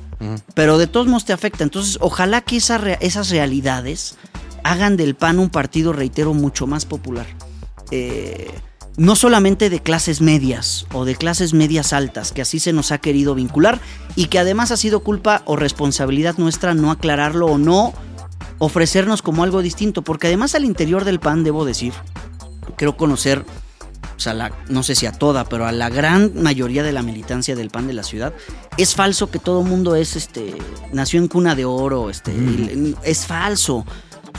[0.54, 1.64] Pero de todos modos te afecta.
[1.64, 4.18] Entonces, ojalá que esa esas realidades
[4.64, 7.28] hagan del PAN un partido, reitero, mucho más popular.
[7.92, 8.50] Eh,
[8.98, 12.98] no solamente de clases medias o de clases medias altas, que así se nos ha
[12.98, 13.80] querido vincular
[14.16, 17.94] y que además ha sido culpa o responsabilidad nuestra no aclararlo o no
[18.58, 21.94] ofrecernos como algo distinto, porque además al interior del PAN, debo decir,
[22.78, 23.46] creo conocer,
[24.16, 27.02] o sea, la- no sé si a toda, pero a la gran mayoría de la
[27.02, 28.34] militancia del PAN de la ciudad,
[28.78, 30.56] es falso que todo mundo es, este,
[30.94, 33.86] nació en cuna de oro, este, y- es falso.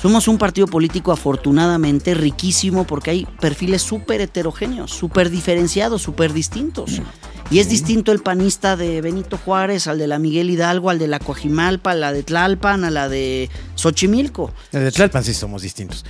[0.01, 7.01] Somos un partido político afortunadamente riquísimo porque hay perfiles súper heterogéneos, súper diferenciados, súper distintos.
[7.49, 11.07] Y es distinto el panista de Benito Juárez al de la Miguel Hidalgo, al de
[11.07, 14.53] la Coajimalpa, a la de Tlalpan, a la de Xochimilco.
[14.73, 16.05] Desde Tlalpan sí somos distintos.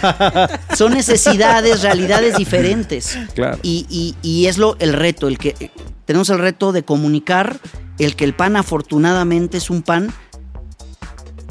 [0.76, 3.18] Son necesidades, realidades diferentes.
[3.34, 3.58] Claro.
[3.62, 5.70] Y, y- y es lo el reto, el que
[6.06, 7.60] tenemos el reto de comunicar
[7.98, 10.12] el que el PAN afortunadamente es un PAN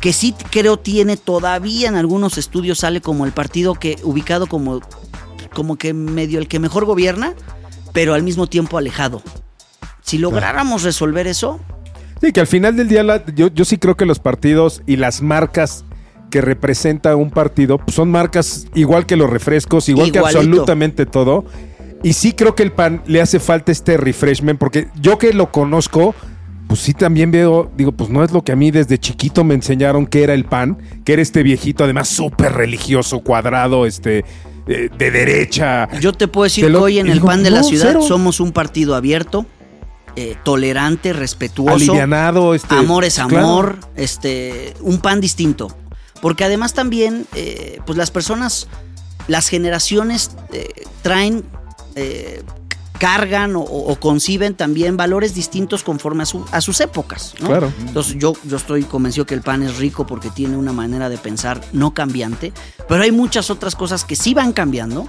[0.01, 4.81] que sí creo tiene todavía en algunos estudios sale como el partido que ubicado como
[5.53, 7.33] como que medio el que mejor gobierna,
[7.93, 9.21] pero al mismo tiempo alejado.
[10.01, 11.59] Si lográramos resolver eso,
[12.21, 14.97] Sí, que al final del día la- yo, yo sí creo que los partidos y
[14.97, 15.85] las marcas
[16.29, 21.45] que representa un partido pues, son marcas igual que los refrescos, igual que absolutamente todo.
[22.03, 25.51] Y sí creo que el PAN le hace falta este refreshment, porque yo que lo
[25.51, 26.13] conozco,
[26.67, 29.53] pues sí también veo, digo, pues no es lo que a mí desde chiquito me
[29.55, 34.23] enseñaron que era el PAN, que era este viejito, además súper religioso, cuadrado, este,
[34.69, 35.89] de derecha.
[35.99, 38.01] yo te puedo decir que hoy en el digo, PAN de la ciudad cero.
[38.07, 39.45] somos un partido abierto,
[40.15, 41.75] eh, tolerante, respetuoso.
[41.75, 42.75] Alivianado, este.
[42.75, 43.37] amor es claro.
[43.37, 45.75] amor, este, un pan distinto.
[46.21, 48.67] Porque además también, eh, pues las personas,
[49.27, 50.67] las generaciones eh,
[51.01, 51.43] traen,
[52.99, 57.33] cargan o, o conciben también valores distintos conforme a, su- a sus épocas.
[57.39, 57.47] ¿no?
[57.47, 57.73] Claro.
[57.79, 61.17] Entonces yo, yo estoy convencido que el pan es rico porque tiene una manera de
[61.17, 62.53] pensar no cambiante,
[62.87, 65.07] pero hay muchas otras cosas que sí van cambiando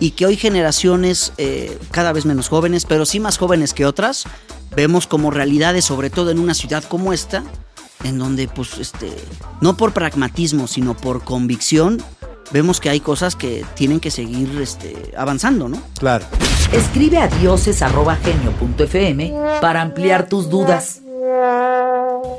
[0.00, 4.24] y que hoy generaciones eh, cada vez menos jóvenes, pero sí más jóvenes que otras,
[4.74, 7.42] vemos como realidades, sobre todo en una ciudad como esta,
[8.04, 9.12] en donde pues este,
[9.60, 12.02] no por pragmatismo, sino por convicción,
[12.52, 15.80] vemos que hay cosas que tienen que seguir este, avanzando, ¿no?
[15.98, 16.24] Claro.
[16.72, 21.00] Escribe a dioses.genio.fm para ampliar tus dudas.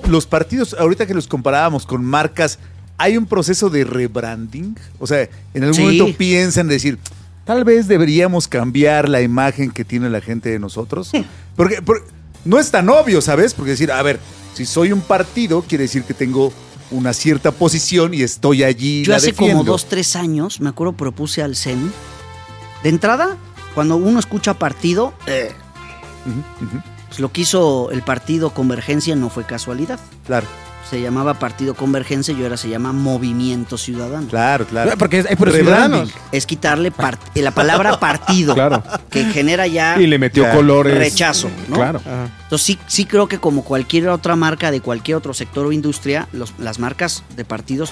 [0.08, 2.58] Los partidos, ahorita que los comparábamos con marcas,
[2.98, 4.76] ¿hay un proceso de rebranding?
[5.00, 5.82] O sea, en algún Sí.
[5.84, 6.98] momento piensan decir,
[7.46, 11.12] tal vez deberíamos cambiar la imagen que tiene la gente de nosotros.
[11.56, 12.04] Porque, por-
[12.44, 13.54] no es tan obvio, ¿sabes?
[13.54, 14.20] Porque decir, a ver,
[14.54, 16.52] si soy un partido, quiere decir que tengo
[16.92, 19.04] una cierta posición y estoy allí.
[19.04, 19.60] Yo la hace defiendo.
[19.60, 21.92] como dos, tres años, me acuerdo, propuse al CEN.
[22.84, 23.38] De entrada,
[23.76, 25.52] cuando uno escucha partido, eh,
[27.08, 30.00] pues lo que hizo el partido Convergencia no fue casualidad.
[30.26, 30.48] Claro,
[30.90, 34.28] Se llamaba Partido Convergencia y ahora se llama Movimiento Ciudadano.
[34.28, 34.92] claro, claro.
[34.98, 36.06] Porque hay puros Rebranding.
[36.06, 36.14] ciudadanos.
[36.32, 38.84] Es quitarle part- la palabra partido, Claro.
[39.10, 40.58] que genera ya Y le metió Claro.
[40.58, 40.98] colores.
[40.98, 41.50] rechazo.
[41.68, 41.76] ¿no?
[41.78, 42.02] Claro.
[42.44, 46.28] Entonces sí, sí creo que como cualquier otra marca de cualquier otro sector o industria,
[46.34, 47.90] los- las marcas de partidos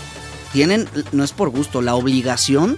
[0.53, 2.77] tienen, no es por gusto, la obligación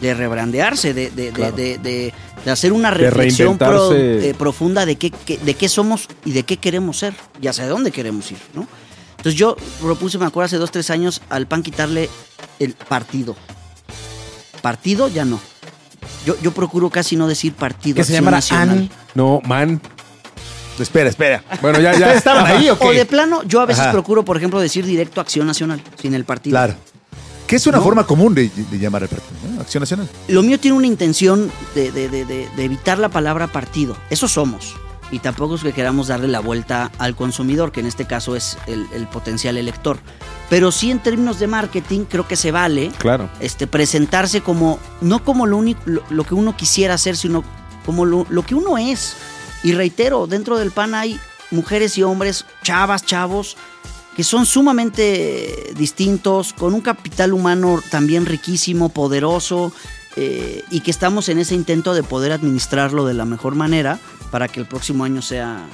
[0.00, 1.56] de rebrandearse, de, de- de- Claro.
[1.56, 2.14] de- de-
[2.46, 6.30] de hacer una De reflexión pro- eh, profunda de qué, qué- de qué somos y
[6.30, 8.38] de qué queremos ser y hacia dónde queremos ir.
[8.54, 8.68] ¿no?
[9.16, 12.08] Entonces yo propuse, me acuerdo, hace dos, tres años al PAN quitarle
[12.60, 13.34] el partido.
[14.62, 15.40] Partido ya no.
[16.24, 17.96] Yo, yo procuro casi no decir partido.
[17.96, 18.16] Que se.
[18.16, 18.90] AN.
[19.16, 19.80] No, man.
[20.78, 21.42] Espera, espera.
[21.60, 22.12] Bueno, ya, ya.
[22.14, 22.86] ¿Estaban ahí o qué?
[22.86, 23.92] O de plano, yo a veces Ajá.
[23.92, 26.54] procuro, por ejemplo, decir directo Acción Nacional, sin el partido.
[26.54, 26.74] Claro.
[27.46, 27.84] Que es una ¿No?
[27.84, 29.60] forma común de, de llamar al partido, ¿no?
[29.60, 30.08] Acción Nacional.
[30.28, 33.96] Lo mío tiene una intención de, evitar la palabra partido.
[34.10, 34.74] Eso somos.
[35.12, 38.58] Y tampoco es que queramos darle la vuelta al consumidor, que en este caso es
[38.66, 39.98] el, el potencial elector.
[40.50, 43.28] Pero sí en términos de marketing creo que se vale Claro.
[43.38, 47.44] este, presentarse como, no como lo, único, lo, lo que uno quisiera hacer, sino
[47.84, 49.16] como lo, lo que uno es.
[49.62, 51.20] Y reitero, dentro del PAN hay
[51.52, 53.56] mujeres y hombres, chavas, chavos,
[54.16, 59.72] que son sumamente distintos, con un capital humano también riquísimo, poderoso,
[60.16, 63.98] eh, y que estamos en ese intento de poder administrarlo de la mejor manera
[64.30, 65.66] para que el próximo año sea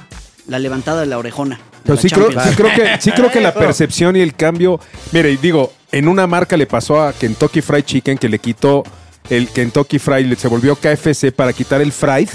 [0.47, 1.55] la levantada de la orejona.
[1.55, 4.35] de Pero la sí creo, sí creo que, sí creo que la percepción y el
[4.35, 4.77] cambio.
[5.13, 8.83] Mire, y digo, en una marca le pasó a Kentucky Fried Chicken que le quitó
[9.29, 12.27] el Kentucky Fried, se volvió KFC para quitar el fried,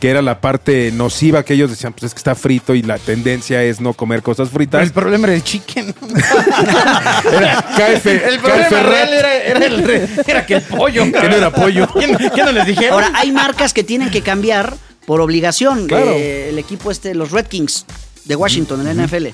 [0.00, 2.98] que era la parte nociva que ellos decían, pues es que está frito y la
[2.98, 4.82] tendencia es no comer cosas Pero fritas.
[4.82, 5.94] el problema era el chicken.
[7.32, 11.04] Era KF, El problema KF real era, era el re- era que el pollo.
[11.04, 11.88] que no era pollo.
[11.92, 12.92] ¿Quién, quién no les dijeron?
[12.92, 14.74] Ahora, hay marcas que tienen que cambiar
[15.06, 15.86] por obligación.
[15.86, 16.12] Claro.
[16.14, 17.86] Eh, el equipo este, los Red Kings
[18.24, 19.26] de Washington, en la NFL.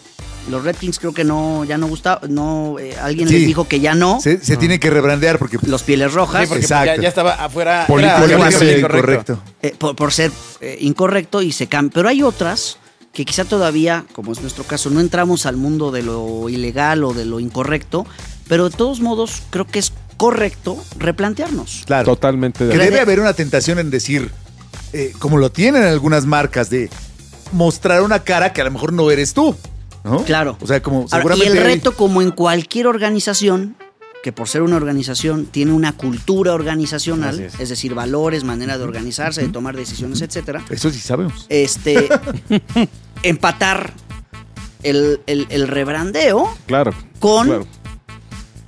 [0.50, 3.34] Los Red Kings creo que no, ya no gustaba, no, eh, alguien Sí.
[3.38, 4.20] les dijo que ya no.
[4.20, 6.42] Se, se tiene que rebrandear porque Los pieles rojas.
[6.42, 7.02] Sí, porque ya, Exacto.
[7.02, 7.84] ya estaba afuera.
[7.86, 9.42] Político, era político, políticamente incorrecto.
[9.62, 11.92] eh, por, por ser eh, incorrecto y se cambia.
[11.94, 12.78] Pero hay otras
[13.12, 17.12] que quizá todavía, como es nuestro caso, no entramos al mundo de lo ilegal o
[17.14, 18.04] de lo incorrecto,
[18.48, 21.82] pero de todos modos creo que es correcto replantearnos.
[21.86, 22.04] Claro.
[22.06, 24.30] Totalmente de Que debe haber una tentación en decir,
[24.92, 26.90] eh, como lo tienen algunas marcas, de
[27.52, 29.54] mostrar una cara que a lo mejor no eres tú.
[30.04, 30.24] ¿No?
[30.24, 30.56] Claro.
[30.60, 33.76] O sea, como Ahora, y el hay- reto, como en cualquier organización,
[34.22, 37.58] que por ser una organización tiene una cultura organizacional, es.
[37.58, 37.68] es.
[37.68, 41.46] decir, valores, manera de organizarse, de tomar decisiones, etcétera, Eso sí sabemos.
[41.48, 42.08] este,
[43.22, 43.92] empatar
[44.82, 46.92] el, el- el rebrandeo Claro.
[47.20, 47.66] con claro.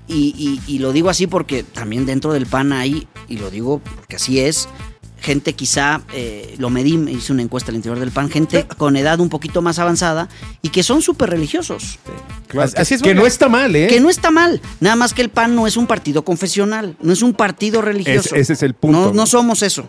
[0.06, 3.80] y, y- y lo digo así porque también dentro del PAN hay, y lo digo
[3.96, 4.68] porque así es,
[5.24, 8.96] gente quizá, eh, lo medí, me hice una encuesta al interior del PAN, gente con
[8.96, 10.28] edad un poquito más avanzada
[10.62, 11.98] y que son súper religiosos.
[12.46, 12.70] claro.
[12.76, 13.22] Así es, que bueno.
[13.22, 13.86] no está mal, ¿eh?
[13.88, 17.12] Que no está mal, nada más que el PAN no es un partido confesional, no
[17.12, 18.34] es un partido religioso.
[18.36, 19.12] Es- ese es el punto, No, ¿no?
[19.14, 19.88] no somos eso.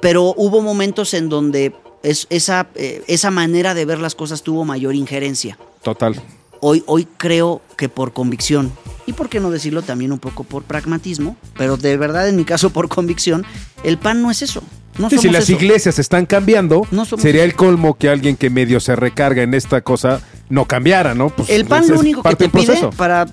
[0.00, 4.64] Pero hubo momentos en donde es- esa, eh, esa manera de ver las cosas tuvo
[4.64, 5.58] mayor injerencia.
[5.82, 6.20] Total.
[6.60, 8.72] Hoy, hoy creo que por convicción,
[9.06, 12.44] y por qué no decirlo también un poco por pragmatismo, pero de verdad en mi
[12.44, 13.44] caso por convicción,
[13.84, 14.62] el PAN no es eso.
[14.98, 15.52] No Sí, si las eso.
[15.52, 19.82] iglesias están cambiando, No sería el colmo que alguien que medio se recarga en esta
[19.82, 21.28] cosa no cambiara, ¿no?
[21.28, 23.26] Pues, El PAN es- lo único que te pide, para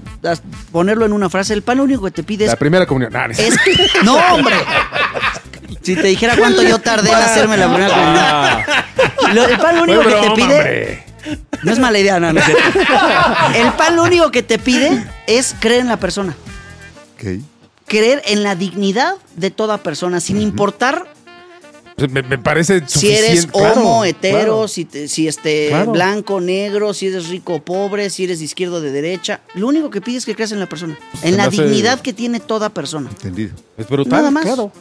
[0.74, 3.13] ponerlo en una frase, el PAN lo único que te pide es La primera comunión.
[3.13, 3.55] No es- Es
[4.03, 4.55] no, hombre.
[5.82, 9.36] Si te dijera cuánto yo tardé en hacerme la primera comunión.
[9.36, 11.03] Lo- el pan lo único que te pide.
[11.64, 12.64] No es mala idea, no, no es cierto.
[13.55, 16.36] El pan lo único que te pide es creer en la persona.
[17.16, 17.39] Ok.
[17.88, 21.05] Creer en la dignidad de toda persona, sin importar
[21.95, 24.68] Pues me, me parece si eres suficiente, claro, homo, hetero, claro.
[24.68, 25.91] si, te- si este Claro.
[25.91, 29.41] blanco, negro, si eres rico o pobre, si eres de izquierda o de derecha.
[29.53, 30.97] Lo único que pides es que creas en la persona.
[31.22, 33.09] se En la dignidad que tiene toda persona.
[33.09, 33.53] Entendido.
[33.78, 34.43] Es brutal, Nada más.
[34.45, 34.72] claro.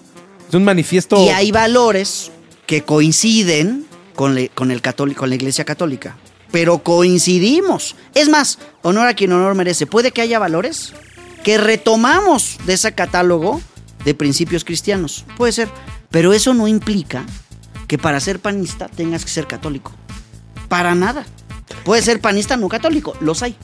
[0.49, 1.23] Es un manifiesto.
[1.23, 2.31] Y hay valores
[2.67, 6.17] que coinciden con, le- con el católico, con la iglesia católica.
[6.53, 7.97] Pero coincidimos.
[8.15, 9.87] Es más, honor a quien honor merece.
[9.87, 10.93] Puede que haya valores
[11.43, 13.61] que retomamos de ese catálogo
[14.05, 15.25] de principios cristianos.
[15.37, 15.69] Puede ser.
[16.11, 17.25] Pero eso no implica
[17.89, 19.93] que para ser panista tengas que ser católico.
[20.69, 21.25] Para nada.
[21.85, 23.15] Puede ser panista no católico.
[23.21, 23.57] Los hay.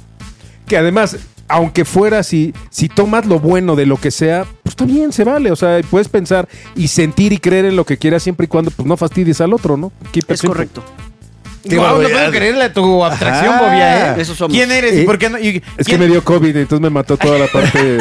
[0.67, 1.17] Que además,
[1.47, 5.51] aunque fuera, si, si tomas lo bueno de lo que sea, pues también se vale.
[5.51, 8.71] O sea, puedes pensar y sentir y creer en lo que quieras siempre y cuando
[8.71, 9.93] pues no fastidies al otro, ¿no?
[10.13, 10.69] Keep Es simple.
[11.63, 13.63] Qué no puedo creerle a tu abstracción, Ajá.
[13.63, 14.21] Bobia, ¿eh?
[14.21, 14.57] Eso somos.
[14.57, 15.39] ¿Quién eres y por qué no?
[15.39, 17.99] y Es que me dio COVID, entonces me mató toda la parte.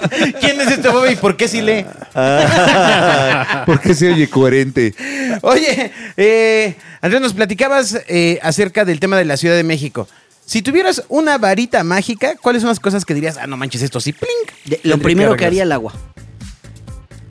[0.40, 1.84] ¿Quién es este Bobia y por qué sí lee?
[3.66, 4.94] ¿Por qué se oye coherente?
[5.42, 10.08] Oye, eh, Andrés, nos platicabas eh, acerca del tema de la Ciudad de México.
[10.44, 13.36] Si tuvieras una varita mágica, ¿cuáles son las cosas que dirías?
[13.40, 14.32] Ah, no manches, esto sí, plink.
[14.64, 15.92] De- lo primero que haría el agua.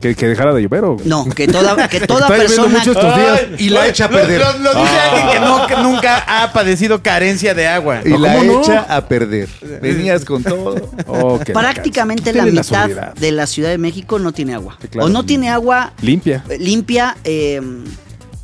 [0.00, 0.96] Que, que dejara de llover o.
[1.04, 2.78] No, que toda, que toda Está lloviendo persona.
[2.78, 3.40] mucho estos días.
[3.50, 4.40] Ay, Y la echa a lo- perder.
[4.40, 8.00] Lo, lo dice alguien que, no, que nunca ha padecido carencia de agua.
[8.04, 8.60] Y la ¿cómo no?
[8.62, 9.48] echa a perder.
[9.82, 10.90] Venías con todo.
[11.06, 12.38] Oh, que la Prácticamente cansa.
[12.38, 12.60] la Tiene
[12.96, 14.78] mitad de la Ciudad de México no tiene agua.
[14.80, 15.06] Sí, claro.
[15.06, 16.44] O no tiene agua Limpia.
[16.48, 17.60] eh, limpia, eh,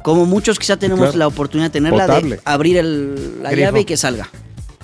[0.02, 1.18] como muchos quizá tenemos Claro.
[1.18, 3.66] la oportunidad de tenerla, de abrir el- la Grifo.
[3.66, 4.28] llave y que salga.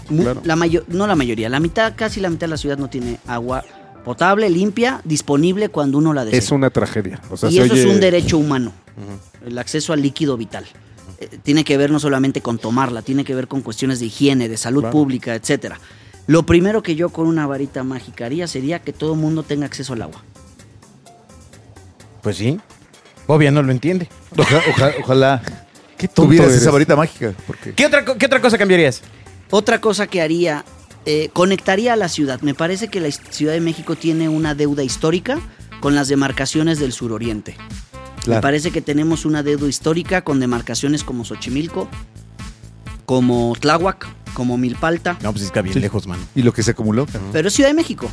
[0.09, 0.41] Mu- Claro.
[0.45, 3.19] La mayo- no la mayoría, la mitad, casi la mitad de la ciudad no tiene
[3.27, 3.63] agua
[4.05, 6.39] potable, limpia, disponible cuando uno la desea.
[6.39, 7.21] Es una tragedia.
[7.31, 8.73] O sea, y se eso es un derecho humano,
[9.47, 10.65] el acceso al líquido vital.
[11.19, 14.49] Eh, tiene que ver no solamente con tomarla, tiene que ver con cuestiones de higiene,
[14.49, 14.93] de salud Claro.
[14.93, 15.79] pública, etcétera.
[16.27, 19.67] Lo primero que yo con una varita mágica haría sería que todo el mundo tenga
[19.67, 20.23] acceso al agua.
[22.23, 22.61] Pues sí.
[23.27, 24.09] Bobia no lo entiende.
[24.37, 25.43] Oja- oja- ojalá
[25.97, 26.63] Qué tuvieras eres.
[26.63, 27.33] esa varita mágica.
[27.47, 29.03] Porque ¿Qué otra, co- qué otra cosa cambiarías?
[29.51, 30.65] Otra cosa que haría,
[31.07, 32.41] eh, conectaría a la ciudad.
[32.43, 35.41] Me parece que la Ciudad de México tiene una deuda histórica
[35.81, 37.57] con las demarcaciones del suroriente.
[37.59, 38.41] Me Claro.
[38.43, 41.89] parece que tenemos una deuda histórica con demarcaciones como Xochimilco,
[43.05, 45.19] como Tláhuac, como Milpalta.
[45.23, 46.23] No, pues está bien lejos, mano.
[46.35, 47.07] Y lo que se acumuló.
[47.33, 48.09] Pero es Ciudad de México.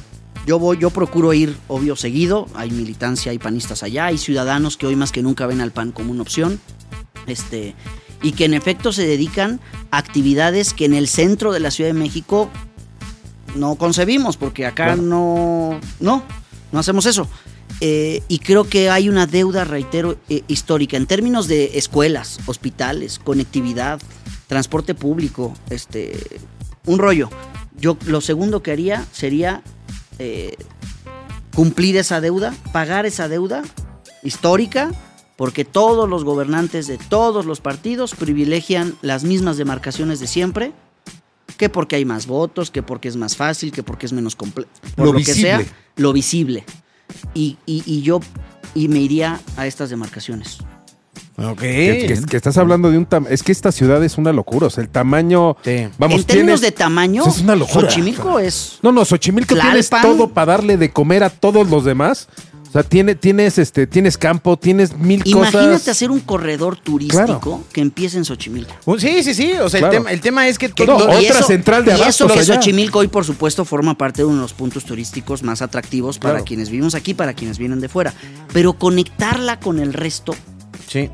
[0.47, 2.47] Yo voy, yo procuro ir, obvio, seguido.
[2.55, 5.91] Hay militancia, hay panistas allá, hay ciudadanos que hoy más que nunca ven al PAN
[5.91, 6.59] como una opción.
[7.27, 7.75] Este,
[8.23, 9.59] y que en efecto se dedican
[9.91, 12.49] a actividades que en el centro de la Ciudad de México
[13.55, 16.23] no concebimos, porque acá no, no,
[16.71, 17.27] no hacemos eso.
[17.81, 23.19] Eh, y creo que hay una deuda, reitero, eh, histórica en términos de escuelas, hospitales,
[23.19, 24.01] conectividad,
[24.47, 26.41] transporte público, este,
[26.85, 27.29] un rollo.
[27.77, 29.61] Yo lo segundo que haría sería
[30.17, 30.57] eh,
[31.55, 33.63] cumplir esa deuda, pagar esa deuda
[34.23, 34.91] histórica,
[35.37, 40.73] porque todos los gobernantes de todos los partidos privilegian las mismas demarcaciones de siempre,
[41.59, 44.69] que porque hay más votos, que porque es más fácil, que porque es menos complejo,
[44.95, 45.77] por Lo lo, que sea, visible.
[45.97, 46.63] lo visible.
[47.35, 48.19] Y, y- y yo
[48.73, 50.59] y me iría a estas demarcaciones.
[51.37, 51.59] Ok.
[51.59, 53.33] Que, que- que estás hablando de un tamaño.
[53.33, 54.67] Es que esta ciudad es una locura.
[54.67, 55.55] O sea, el tamaño.
[55.63, 55.87] Sí.
[55.97, 57.89] Vamos, en términos tienes- de tamaño, es una locura.
[57.89, 60.11] Xochimilco es No, no, Xochimilco tienes Tlalpan.
[60.17, 62.27] todo para darle de comer a todos los demás.
[62.69, 65.87] O sea, tiene, tienes, este, tienes campo, tienes mil Imagínate cosas.
[65.87, 68.73] hacer un corredor turístico que empiece en Xochimilco.
[68.99, 69.53] Sí, sí, sí.
[69.53, 69.93] O sea, Claro.
[69.95, 70.69] el, tema, el tema es que...
[70.69, 72.55] Que todo- no, otra central de y eso que allá.
[72.55, 76.41] Xochimilco hoy, por supuesto, forma parte de uno de los puntos turísticos más atractivos para
[76.41, 78.13] quienes vivimos aquí, para quienes vienen de fuera.
[78.53, 80.35] Pero conectarla con el resto,
[80.87, 81.09] Sí.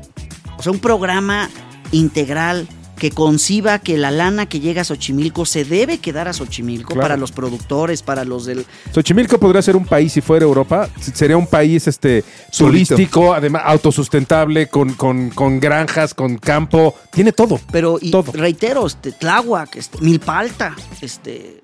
[0.58, 1.48] o sea, un programa
[1.90, 2.68] integral
[2.98, 7.02] que conciba que la lana que llega a Xochimilco se debe quedar a Xochimilco Claro.
[7.02, 8.64] para los productores, para los del...
[8.94, 10.88] Xochimilco podría ser un país si fuera Europa.
[11.12, 12.94] Sería un país este, Solito.
[12.94, 16.94] turístico, además autosustentable, con, con, con granjas, con campo.
[17.12, 17.60] Tiene todo.
[17.70, 18.32] Pero, y Todo.
[18.32, 21.62] reitero, este, Tláhuac, este, Milpalta, este,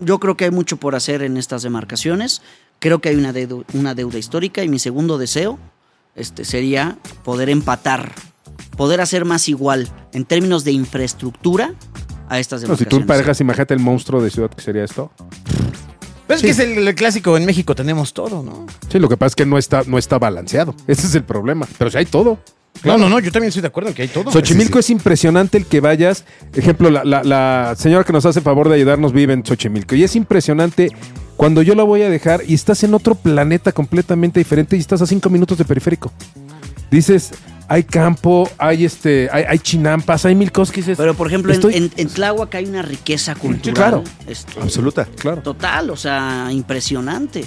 [0.00, 2.42] yo creo que hay mucho por hacer en estas demarcaciones.
[2.78, 5.58] Creo que hay una, deuda- una deuda histórica y mi segundo deseo
[6.14, 8.12] este, sería poder empatar,
[8.76, 11.74] poder hacer más igual en términos de infraestructura
[12.28, 15.10] a estas No, si tú emparejas, imagínate el monstruo de ciudad que sería esto.
[16.26, 18.66] Pero es que es el, el clásico, en México tenemos todo, ¿no?
[18.90, 20.74] Sí, lo que pasa es que no está, no está balanceado.
[20.86, 21.66] Ese es el problema.
[21.76, 22.38] Pero si hay todo.
[22.82, 24.32] No, no, no, yo también estoy de acuerdo en que hay todo.
[24.32, 26.24] Xochimilco es impresionante el que vayas.
[26.54, 29.94] Ejemplo, la, la- la señora que nos hace favor de ayudarnos vive en Xochimilco.
[29.94, 30.88] Y es impresionante
[31.36, 35.02] cuando yo la voy a dejar y estás en otro planeta completamente diferente y estás
[35.02, 36.10] a cinco minutos de periférico.
[36.90, 37.32] Dices,
[37.68, 40.96] hay campo, hay este, hay, hay chinampas, hay mil cosas que dices.
[40.98, 43.74] Pero por ejemplo, en- estoy- en, en Tláhuac hay una riqueza cultural.
[43.74, 44.04] claro.
[44.26, 45.06] este, Absoluta.
[45.18, 45.42] Claro.
[45.42, 47.44] Total, o sea, impresionante.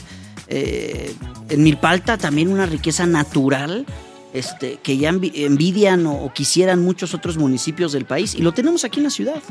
[0.48, 1.14] Eh,
[1.50, 3.86] en Milpalta también una riqueza natural
[4.34, 8.54] este, que ya envi- envidian o, o quisieran muchos otros municipios del país y lo
[8.54, 9.42] tenemos aquí en la ciudad.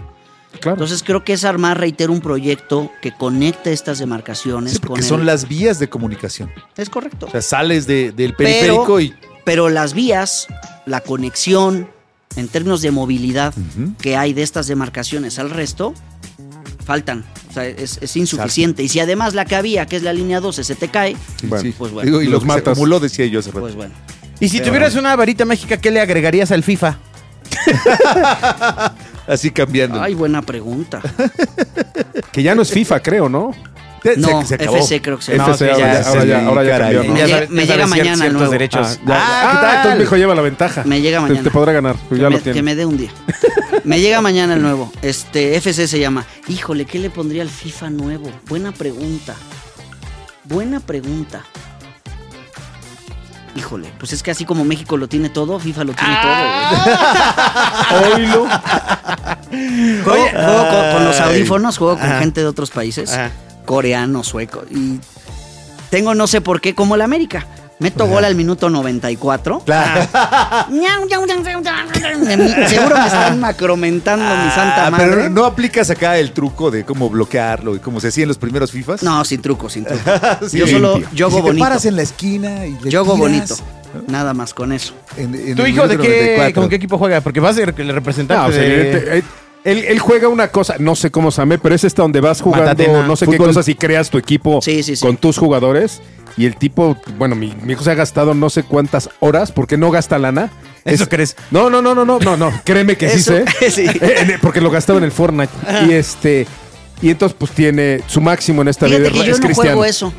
[0.61, 0.77] Claro.
[0.77, 5.03] Entonces creo que es armar, reitero, un proyecto que conecte estas demarcaciones Sí, con porque
[5.03, 6.51] el- son las vías de comunicación.
[6.79, 7.27] Es correcto.
[7.27, 9.13] O sea, sales de- del periférico y
[9.47, 10.47] Pero las vías,
[10.85, 11.89] la conexión,
[12.37, 13.55] en términos de movilidad
[14.03, 15.95] que hay de estas demarcaciones al resto,
[16.85, 17.25] faltan.
[17.49, 18.83] O sea, es, es insuficiente.
[18.83, 21.47] Y si además la que había, que es la línea 12, se te cae, Sí,
[21.47, 21.75] Bueno, sí.
[21.79, 22.07] pues bueno.
[22.07, 22.73] Digo, y Los lo que se matas.
[22.73, 23.61] acumuló, decía yo hace rato.
[23.61, 23.95] pues bueno.
[24.41, 26.99] Y si tuvieras una varita mágica, ¿qué le agregarías al FIFA?
[29.27, 30.03] Así cambiando.
[30.03, 31.01] Ay, buena pregunta.
[32.33, 33.53] Que ya no es FIFA, creo, ¿no?
[34.07, 34.77] Se- se- No, se acabó.
[34.77, 35.75] FC creo que se FC llama.
[35.75, 37.13] ahora ya, ya, ahora ya, ahora ya cambió, ¿no?
[37.13, 38.53] Me Ya llega- sabes- me mañana el ciertos nuevo.
[38.53, 38.87] derechos.
[38.87, 39.11] Ah.
[39.11, 40.83] Ah, ¿qué Ah, entonces hijo lleva la ventaja.
[40.85, 41.43] Me llega mañana.
[41.43, 42.57] Te, podrá ganar, pues ya que, lo me, tiene.
[42.57, 43.11] que me dé un día.
[43.85, 44.91] Me llega mañana el nuevo.
[45.03, 46.25] Este, FC se llama.
[46.49, 48.31] Híjole, ¿qué le pondría al FIFA nuevo?
[48.49, 49.35] Buena pregunta.
[50.45, 51.45] Buena pregunta.
[53.55, 58.13] Híjole, pues es que así como México lo tiene todo, FIFA lo tiene todo.
[58.15, 58.39] Oílo.
[58.41, 58.51] güey.
[60.05, 62.19] Juego, juego con, con los audífonos, juego con Ajá.
[62.19, 63.31] gente de otros países, Ajá.
[63.67, 64.65] Coreano, sueco.
[64.71, 64.99] Y
[65.91, 67.47] tengo no sé por qué, como el América.
[67.79, 69.61] Meto gol al minuto 94.
[69.67, 70.09] Claro.
[70.71, 75.07] Me- Seguro me están macromentando mi santa Ah, madre.
[75.11, 78.39] pero no aplicas acá el truco de cómo bloquearlo y cómo se hacía en los
[78.39, 79.03] primeros FIFAs.
[79.03, 80.01] No, sin truco, sin truco.
[80.49, 81.65] Sí, Yo solo si te bonito.
[81.65, 83.57] paras en la esquina y le Yo hago tiras bonito.
[84.09, 84.95] Nada más con eso.
[85.17, 86.63] en- en ¿Tu hijo de qué, 94.
[86.63, 87.21] con qué equipo juega?
[87.21, 89.25] Porque vas a ser el representante No, o sea, de...
[89.67, 92.41] él, él juega una cosa, no sé cómo se llame, pero es esta donde vas
[92.41, 93.07] jugando Matatena.
[93.07, 95.03] no sé qué cosas y creas tu equipo Sí, sí, sí.
[95.05, 96.01] con tus jugadores.
[96.39, 99.77] Y el tipo, bueno, mi, mi hijo se ha gastado no sé cuántas horas porque
[99.79, 100.51] no gasta lana.
[100.85, 101.37] ¿Eso Es- crees?
[101.51, 102.53] No, no, no, no, no, no, no.
[102.65, 103.45] Créeme que sí sé.
[103.77, 105.53] Eh, porque lo gastaba en el Fortnite.
[105.89, 106.47] Y este.
[107.03, 109.13] Y entonces, pues tiene su máximo en esta Fíjate vida.
[109.13, 109.71] que yo es no cristiano.
[109.79, 110.13] juego eso.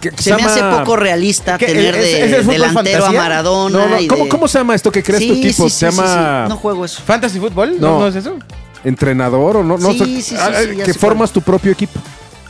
[0.00, 3.12] Que- que Se me hace poco realista tener ¿Es- de es delantero a?
[3.12, 3.78] Maradona.
[3.78, 5.64] No, no, y ¿cómo, de- cómo se llama esto que creas tu equipo?
[5.64, 6.48] sí, se sí, llama sí.
[6.50, 7.02] No juego eso.
[7.04, 7.76] ¿Fantasy fútbol?
[7.80, 7.98] ¿No, No.
[8.00, 8.38] ¿No es eso?
[8.84, 9.78] Entrenador o no.
[9.78, 12.00] no Sí, sé, sí, sí, ah, sí, ya que formas tu propio equipo.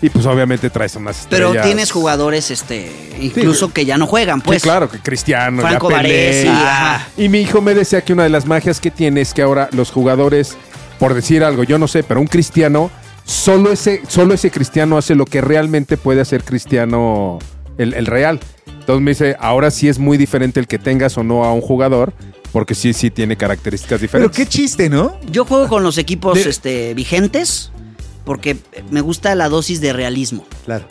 [0.01, 1.67] Y pues obviamente traes unas Pero estrellas.
[1.67, 2.89] tienes jugadores, este,
[3.21, 4.63] incluso que ya no juegan, pues.
[4.63, 6.49] sí, claro, que Cristiano, Franco ya Pelé.
[6.49, 6.95] Ah.
[6.95, 7.09] ajá.
[7.17, 9.69] Y mi hijo me decía que una de las magias que tiene es que ahora
[9.73, 10.57] los jugadores,
[11.01, 12.93] por decir algo, yo no sé, pero un cristiano,
[13.25, 17.41] solo ese, solo ese cristiano hace lo que realmente puede hacer cristiano
[17.77, 18.39] el, el real.
[18.67, 21.61] Entonces me dice, ahora sí es muy diferente el que tengas o no a un
[21.61, 22.13] jugador,
[22.53, 24.37] porque sí, sí tiene características Pero diferentes.
[24.37, 25.19] qué chiste, ¿no?
[25.31, 27.71] Yo juego con los equipos De- este, vigentes
[28.25, 28.57] porque
[28.91, 30.47] me gusta la dosis de realismo.
[30.65, 30.87] Claro.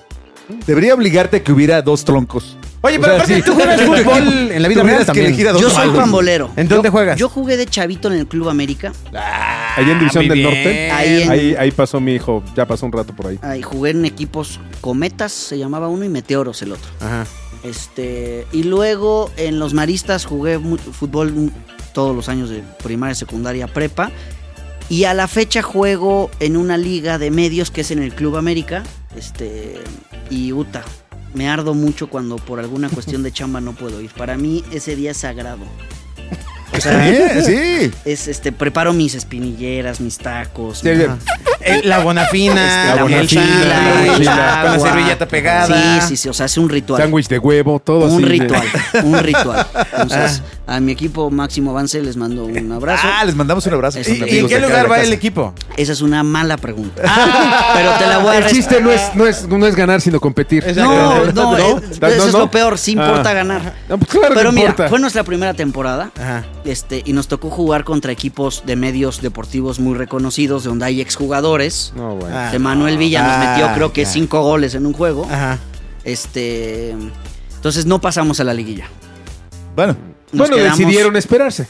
[0.65, 2.57] Debería obligarte a que hubiera dos troncos.
[2.81, 3.41] Oye, O pero sea, aparte sí.
[3.41, 5.25] tú juegas fútbol en la vida real que también.
[5.27, 6.51] elegir a dos Yo soy pambolero.
[6.55, 7.19] ¿En dónde Yo- juegas?
[7.19, 8.93] Yo jugué de chavito en el Club América.
[9.13, 10.43] Ahí en División del bien.
[10.45, 13.39] Norte, Ahí en- ahí, ahí pasó mi hijo, ya pasó un rato por ahí.
[13.41, 16.89] Ahí jugué en equipos Cometas, se llamaba uno, y Meteoros el otro.
[17.01, 17.25] Ajá.
[17.68, 21.51] Este, y luego en los Maristas jugué fútbol
[21.93, 24.11] todos los años de primaria, secundaria, prepa.
[24.89, 28.38] Y a la fecha juego en una liga de medios que es en el Club
[28.38, 28.84] América.
[29.15, 29.76] Este,
[30.30, 30.84] y Uta.
[31.34, 34.11] Me ardo mucho cuando por alguna cuestión de chamba no puedo ir.
[34.11, 35.65] Para mí ese día es sagrado.
[36.74, 37.91] Está bien, sí.
[38.05, 40.80] Es este, preparo mis espinilleras, mis tacos.
[40.80, 44.59] Sí, mi- la bonafina, este, la bonafina, la mochila.
[44.63, 46.01] con la servilleta pegada.
[46.01, 46.30] Sí, sí, sí.
[46.30, 47.01] O sea, es un ritual.
[47.01, 48.26] Sándwich de huevo, todo un así.
[48.26, 48.63] ritual,
[49.03, 49.68] un ritual.
[49.93, 53.07] Entonces, a mi equipo Máximo Avance les mando un abrazo.
[53.09, 53.99] Ah, les mandamos un abrazo.
[53.99, 55.53] ¿Y- son ¿Y, en qué lugar va el equipo?
[55.78, 57.01] Esa es una mala pregunta.
[57.74, 60.20] Pero te la voy a El chiste no es, no, es, no es ganar, sino
[60.20, 60.65] competir.
[60.76, 61.57] No, no, ¿No?
[61.57, 62.07] eh, ¿No?
[62.07, 62.39] eso es ¿No?
[62.39, 63.34] lo peor, sí importa Ah.
[63.34, 63.74] ganar.
[63.88, 64.89] No, pues claro que Pero mira, importa.
[64.89, 66.11] fue nuestra primera temporada.
[66.20, 66.43] Ajá.
[66.65, 70.99] Este, y nos tocó jugar contra equipos de medios deportivos muy reconocidos, de donde hay
[71.01, 71.93] exjugadores.
[71.95, 72.38] No, bueno.
[72.38, 72.49] Ah.
[72.51, 74.09] De Manuel Villa nos Ah, metió, creo que ya.
[74.09, 75.26] cinco goles en un juego.
[75.32, 75.59] Ajá.
[76.03, 76.91] Este.
[77.55, 78.86] Entonces no pasamos a la liguilla.
[79.76, 79.95] Bueno,
[80.32, 81.67] Nos bueno, quedamos- decidieron esperarse.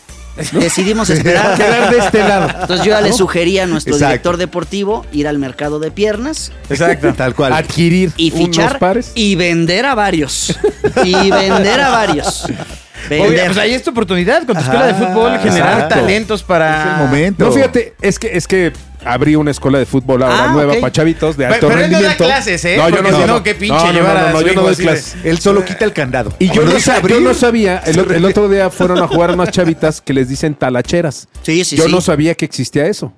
[0.51, 1.55] Decidimos esperar.
[1.57, 2.49] Quedar de este lado.
[2.61, 4.09] Entonces yo ya le sugerí a nuestro Exacto.
[4.11, 7.11] director deportivo ir al mercado de piernas Exacto.
[7.15, 7.53] tal cual.
[7.53, 9.11] Adquirir y unos fichar pares.
[9.15, 10.55] y vender a varios.
[11.03, 12.45] Y vender a varios.
[13.09, 13.45] Oye, Vender.
[13.47, 15.95] pues ahí es tu oportunidad con tu Ajá, escuela de fútbol, generar exacto.
[15.95, 16.81] talentos para...
[16.83, 17.45] Es el momento.
[17.45, 18.73] No, fíjate, es que, es que
[19.07, 21.85] abrí una escuela de fútbol ahora Ah, nueva para chavitos de Pero- alto pero él
[21.91, 22.23] no da rendimiento.
[22.25, 22.77] clases, ¿eh?
[22.77, 23.43] No, yo no, no, no, no.
[23.43, 25.15] qué pinche No, no, llevar no, a no, su yo hijo no doy clases.
[25.23, 26.33] Él solo quita el candado.
[26.39, 29.51] Y yo no, dice sa- yo no sabía, el, otro día fueron a jugar unas
[29.51, 31.27] chavitas que les dicen talacheras.
[31.41, 31.91] Sí, sí, yo sí.
[31.91, 33.13] no sabía que existía eso.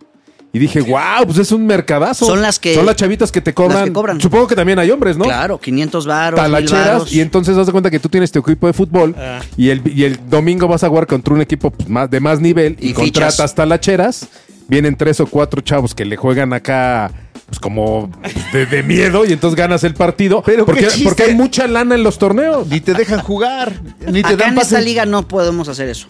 [0.52, 2.26] Y dije, wow, pues es un mercadazo.
[2.26, 3.78] Son las que- Son las chavitas que te cobran.
[3.78, 4.20] las que cobran.
[4.20, 5.26] Supongo que también hay hombres, ¿no?
[5.26, 7.14] Claro, 500 varos, 1000 talacheras varos.
[7.14, 9.42] y entonces das de cuenta que tú tienes tu equipo de fútbol Ah.
[9.56, 12.40] y, el, y el domingo vas a jugar contra un equipo pues, más, de más
[12.42, 14.28] nivel y, Y contratas talacheras.
[14.68, 17.12] Vienen tres o cuatro chavos que le juegan acá
[17.50, 18.10] pues como
[18.54, 20.42] de, de miedo y entonces ganas el partido.
[20.46, 22.68] Pero porque, porque hay mucha lana en los torneos.
[22.68, 23.74] Ni te dejan jugar,
[24.08, 24.76] ni te Acá dan en pase.
[24.76, 26.08] esta liga no podemos hacer eso.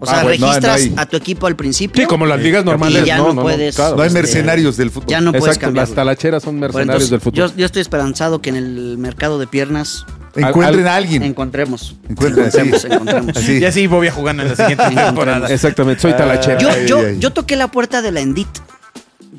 [0.00, 2.02] O sea, Ah, bueno, registras no a tu equipo al principio.
[2.02, 3.02] Sí, como las ligas normales.
[3.02, 3.96] Y ya no puedes- claro.
[3.96, 5.08] No hay este, mercenarios del fútbol.
[5.08, 5.88] Ya no puedes Exacto, cambiar.
[5.88, 7.50] las talacheras son Bueno, mercenarios entonces, del fútbol.
[7.50, 10.04] Yo, yo estoy esperanzado que en el mercado de piernas
[10.36, 11.22] Encuentren al- a alguien.
[11.22, 11.96] encontremos.
[12.08, 12.58] Encuentren, sí.
[12.58, 13.36] encontremos, encontremos.
[13.36, 13.60] Así.
[13.60, 15.48] Ya sí, Bobia jugando en la siguiente temporada.
[15.48, 16.58] Exactamente, soy talachera.
[16.58, 18.48] Yo, yo, yo toqué la puerta de la Endit.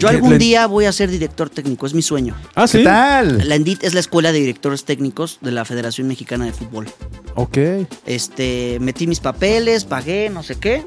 [0.03, 2.35] Yo algún La- día voy a ser director técnico, es mi sueño.
[2.55, 2.79] ah, sí.
[2.79, 3.47] ¿Qué tal?
[3.47, 6.87] La Endit es la escuela de directores técnicos de la Federación Mexicana de Fútbol.
[7.35, 7.57] Ok.
[8.05, 10.85] Este, metí mis papeles, pagué, no sé qué,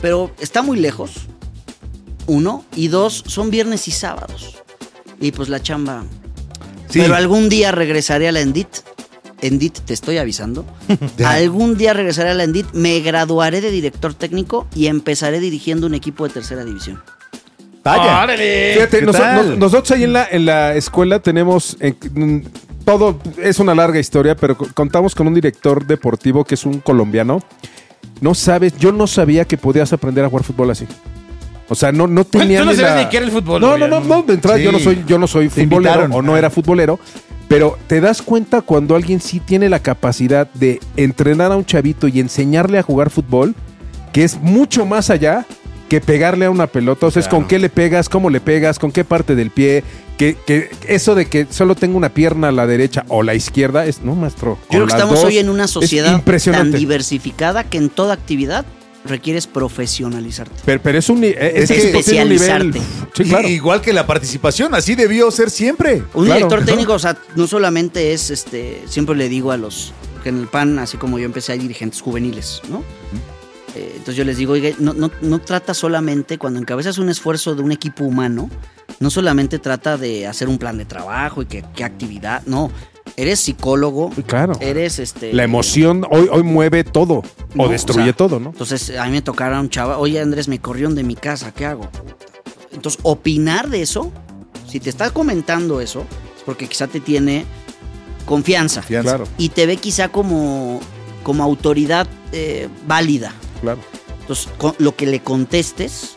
[0.00, 1.12] pero está muy lejos.
[2.26, 4.56] Uno y dos son viernes y sábados.
[5.20, 6.04] Y pues la chamba.
[6.90, 7.00] Sí.
[7.00, 8.68] Pero algún día regresaré a la Endit.
[9.40, 10.64] Endit, te estoy avisando.
[11.24, 15.94] Algún día regresaré a la Endit, me graduaré de director técnico y empezaré dirigiendo un
[15.94, 17.00] equipo de tercera división.
[17.96, 19.56] Vaya.
[19.56, 22.48] Nosotros ahí en la, en la escuela tenemos en-
[22.84, 26.80] todo, es una larga historia, pero co- contamos con un director deportivo que es un
[26.80, 27.40] colombiano.
[28.20, 30.86] No sabes, yo no sabía que podías aprender a jugar fútbol así.
[31.68, 33.60] O sea, no, no tenía Tú no ni sabes la- ni qué era el fútbol,
[33.60, 34.64] No, no, no, no, de entrada Sí.
[34.64, 36.12] yo no soy, yo no soy Te futbolero invitaron.
[36.12, 36.98] o no era futbolero,
[37.46, 42.08] pero te das cuenta cuando alguien sí tiene la capacidad de entrenar a un chavito
[42.08, 43.54] y enseñarle a jugar fútbol,
[44.14, 45.44] que es mucho más allá
[45.88, 47.06] que pegarle a una pelota.
[47.06, 49.82] O sea, es con qué le pegas, cómo le pegas, con qué parte del pie.
[50.18, 53.86] Que, que eso de que solo tengo una pierna a la derecha o la izquierda
[53.86, 54.58] es, no, maestro.
[54.64, 56.20] Yo creo que estamos dos hoy en una sociedad
[56.52, 58.66] tan diversificada que en toda actividad
[59.04, 60.60] requieres profesionalizarte.
[60.64, 62.42] Pero, pero es un ni- es, Es que- esto tiene un nivel.
[62.50, 62.80] especializarte.
[63.14, 63.48] Sí, claro.
[63.48, 66.02] Igual que la participación, así debió ser siempre.
[66.14, 66.34] Un Claro.
[66.34, 69.92] director técnico, o sea, no solamente es, este, siempre le digo a los,
[70.24, 72.82] que en el PAN, así como yo empecé, hay dirigentes juveniles, ¿no?
[73.74, 77.54] Eh, entonces yo les digo, oiga, no, no, no trata solamente, cuando encabezas un esfuerzo
[77.54, 78.50] de un equipo humano,
[79.00, 82.70] no solamente trata de hacer un plan de trabajo y que, qué actividad, no.
[83.16, 84.52] Eres psicólogo, Claro.
[84.60, 85.32] eres este...
[85.32, 87.22] La emoción hoy, hoy mueve todo
[87.54, 88.50] No, o destruye o sea, todo, ¿no?
[88.50, 91.66] Entonces a mí me tocara un chava, oye Andrés, me corrieron de mi casa, ¿qué
[91.66, 91.88] hago?
[92.70, 94.12] Entonces, opinar de eso,
[94.68, 96.04] si te está comentando eso,
[96.36, 97.44] es porque quizá te tiene
[98.24, 99.16] confianza Fianza.
[99.16, 100.80] Claro, y te ve quizá como,
[101.22, 103.32] como autoridad eh, válida.
[103.60, 103.80] Claro.
[104.20, 106.14] Entonces, con- lo que le contestes,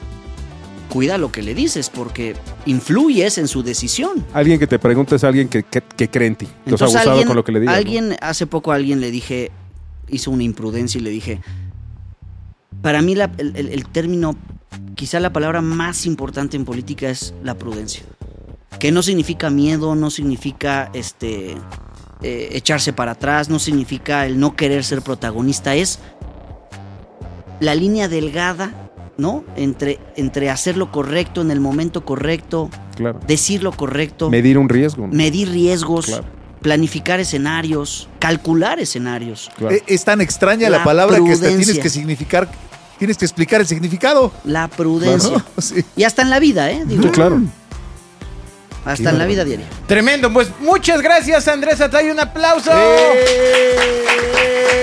[0.89, 2.36] cuida lo que le dices, porque
[2.66, 4.26] influyes en su decisión.
[4.34, 6.46] Alguien que te pregunta es alguien que, que- que cree en ti.
[6.46, 8.18] Entonces, Entonces, abusado alguien, con lo que le digas.
[8.22, 9.52] hace poco a alguien le dije,
[10.10, 11.39] hizo una imprudencia y le dije,
[12.82, 14.36] para mí la- el, el- el término,
[14.96, 18.04] quizá la palabra más importante en política es la prudencia.
[18.80, 21.56] Que no significa miedo, no significa este
[22.24, 26.00] eh, echarse para atrás, no significa el no querer ser protagonista, es
[27.62, 29.45] la línea delgada, ¿no?
[29.55, 33.20] Entre, entre hacer lo correcto en el momento correcto, Claro.
[33.26, 35.07] decir lo correcto Medir un riesgo.
[35.07, 35.14] ¿no?
[35.14, 36.26] medir riesgos, Claro.
[36.62, 39.49] planificar escenarios, calcular escenarios.
[39.57, 39.76] Claro.
[39.76, 41.66] Eh, Es tan extraña la, La palabra que hasta prudencia.
[41.66, 42.49] tienes que significar,
[42.99, 44.32] tienes que explicar el significado.
[44.43, 45.43] La prudencia.
[45.59, 45.84] Sí.
[45.95, 46.84] Y hasta en la vida, ¿eh?
[46.86, 47.41] Digo, Sí, claro.
[48.86, 49.66] Hasta en la vida diaria.
[49.88, 52.72] Tremendo, pues muchas gracias Andrés Atay, un aplauso.
[52.74, 53.92] ¡Eh!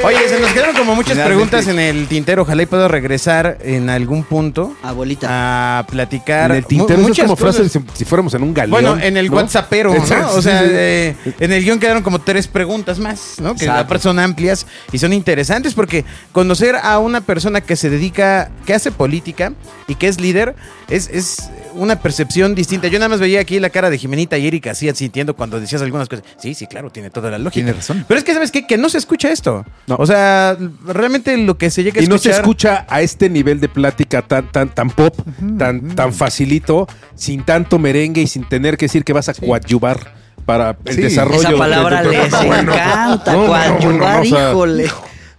[0.04, 1.34] Oye, se nos quedaron como muchas Finalmente.
[1.48, 2.42] preguntas en el tintero.
[2.42, 5.78] Ojalá y puedo regresar en algún punto Abuelita.
[5.80, 6.52] a platicar.
[6.52, 7.56] En el tintero mu- eso es como cosas.
[7.56, 8.70] frase de si, si fuéramos en un galeón.
[8.70, 9.36] Bueno, en el ¿no?
[9.36, 10.30] WhatsAppero, ¿no?
[10.34, 13.54] O sea, eh, en el guion quedaron como tres preguntas más, ¿no?
[13.56, 13.82] Que Exacto.
[13.82, 18.74] aparte son amplias y son interesantes porque conocer a una persona que se dedica, que
[18.74, 19.52] hace política
[19.88, 20.54] y que es líder,
[20.88, 22.88] es, es una percepción distinta.
[22.88, 25.80] Yo nada más veía aquí la cara de Jimenita y Erika así sintiendo cuando decías
[25.82, 26.24] algunas cosas.
[26.38, 27.54] Sí, sí, claro, tiene toda la lógica.
[27.54, 28.04] Tiene razón.
[28.06, 28.66] Pero es que, ¿sabes qué?
[28.66, 29.64] Que no se escucha esto.
[29.86, 29.96] No.
[29.98, 30.56] O sea,
[30.86, 32.74] realmente lo que se llega a Y no se escuchar...
[32.80, 35.14] escucha a este nivel de plática tan, tan, tan pop,
[35.58, 40.14] tan, tan facilito, sin tanto merengue y sin tener que decir que vas a coadyuvar
[40.44, 41.02] para el Sí.
[41.02, 41.40] desarrollo.
[41.48, 42.72] Esa palabra de- de- les bueno.
[42.74, 44.90] encanta, No, no, no, coadyuvar, no, o sea, híjole.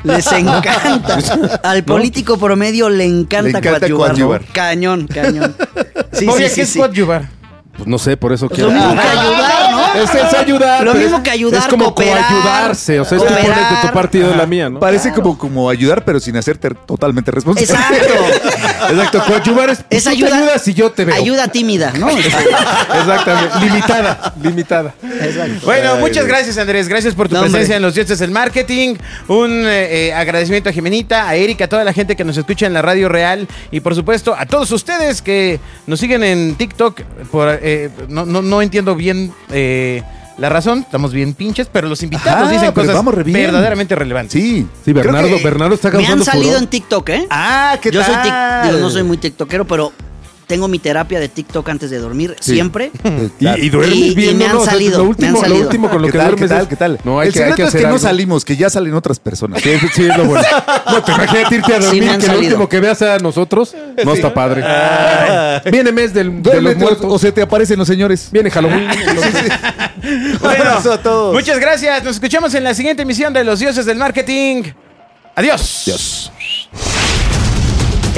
[0.02, 1.60] Les encanta.
[1.64, 4.10] Al político promedio le encanta, Le encanta coadyuvar.
[4.12, 4.46] coadyuvar.
[4.54, 5.54] Cañón, cañón.
[6.20, 6.80] Sí, Oye, sí, ¿qué sí, es sí.
[6.80, 7.30] coadyuvar?
[7.76, 8.82] Pues no sé, por eso Pues lo quiero.
[8.88, 9.59] mismo que ayudar.
[9.96, 10.84] Es, es ayudar.
[10.84, 13.00] Lo mismo es- que ayudar, Es como cooperar, ayudarse.
[13.00, 13.56] O sea, es tú cooperar.
[13.56, 14.80] pones de tu parte y de la mía, ¿no?
[14.80, 17.72] Parece como, como ayudar, pero sin hacerte totalmente responsable.
[17.72, 18.14] Exacto.
[18.90, 19.24] Exacto.
[19.28, 20.08] Coadyuvar es.
[20.08, 20.36] Ayuda.
[20.38, 21.16] ayudas y yo te veo.
[21.16, 22.10] Ayuda tímida, ¿no?
[23.00, 23.60] Exactamente.
[23.62, 24.34] Limitada.
[24.42, 24.94] Limitada.
[25.22, 25.66] Exacto.
[25.66, 27.76] Bueno, muchas gracias Andrés, gracias por tu No, presencia hombre.
[27.78, 28.96] en los dioses del marketing.
[29.28, 32.66] Un eh, eh, agradecimiento a Jimenita, a Erika, a toda la gente que nos escucha
[32.66, 37.02] en la radio real y por supuesto a todos ustedes que nos siguen en TikTok.
[37.32, 39.79] Por, eh, no, no, no entiendo bien eh,
[40.38, 43.42] la razón, estamos bien pinches, pero los invitados Ajá, dicen cosas vamos re bien.
[43.42, 44.32] verdaderamente relevantes.
[44.34, 44.66] Sí.
[44.86, 46.64] Sí, Bernardo, Bernardo está Me han causando salido furor.
[46.64, 47.28] en TikTok, ¿eh?
[47.30, 48.28] Ah, ¿qué Yo soy tal?
[48.30, 49.92] tic- digo, no soy muy tiktokero, pero
[50.50, 52.54] tengo mi terapia de TikTok antes de dormir, Sí.
[52.56, 52.92] siempre.
[53.40, 54.50] Y, y duermes Y- y bien, me ¿no?
[54.50, 55.62] han O sea, salido, lo me último, han lo salido.
[55.62, 56.62] último con lo ¿Qué que tal, duermes ¿Qué tal?
[56.64, 57.00] es- ¿Qué tal?
[57.04, 59.20] No, hay El que, hay secreto que es que no salimos, que ya salen otras
[59.20, 59.62] personas.
[59.62, 60.44] Sí, sí, es lo bueno.
[60.92, 63.76] No, te imaginas irte a dormir que lo último que veas a nosotros.
[64.04, 64.64] No está padre.
[65.72, 67.06] Viene mes del, de los muertos.
[67.08, 68.30] o, se te aparecen los señores.
[68.32, 68.88] Viene Halloween.
[70.42, 71.34] Bueno, abrazo a todos.
[71.34, 74.64] Muchas gracias, nos escuchamos en la siguiente emisión de los dioses del marketing.
[75.36, 75.84] Adiós.
[75.86, 76.32] Dios.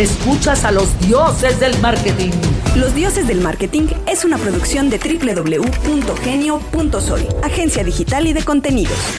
[0.02, 2.32] Escuchas a los dioses del marketing.
[2.76, 8.97] Los Dioses del Marketing es una producción de www.genio.soy, agencia digital y de contenidos.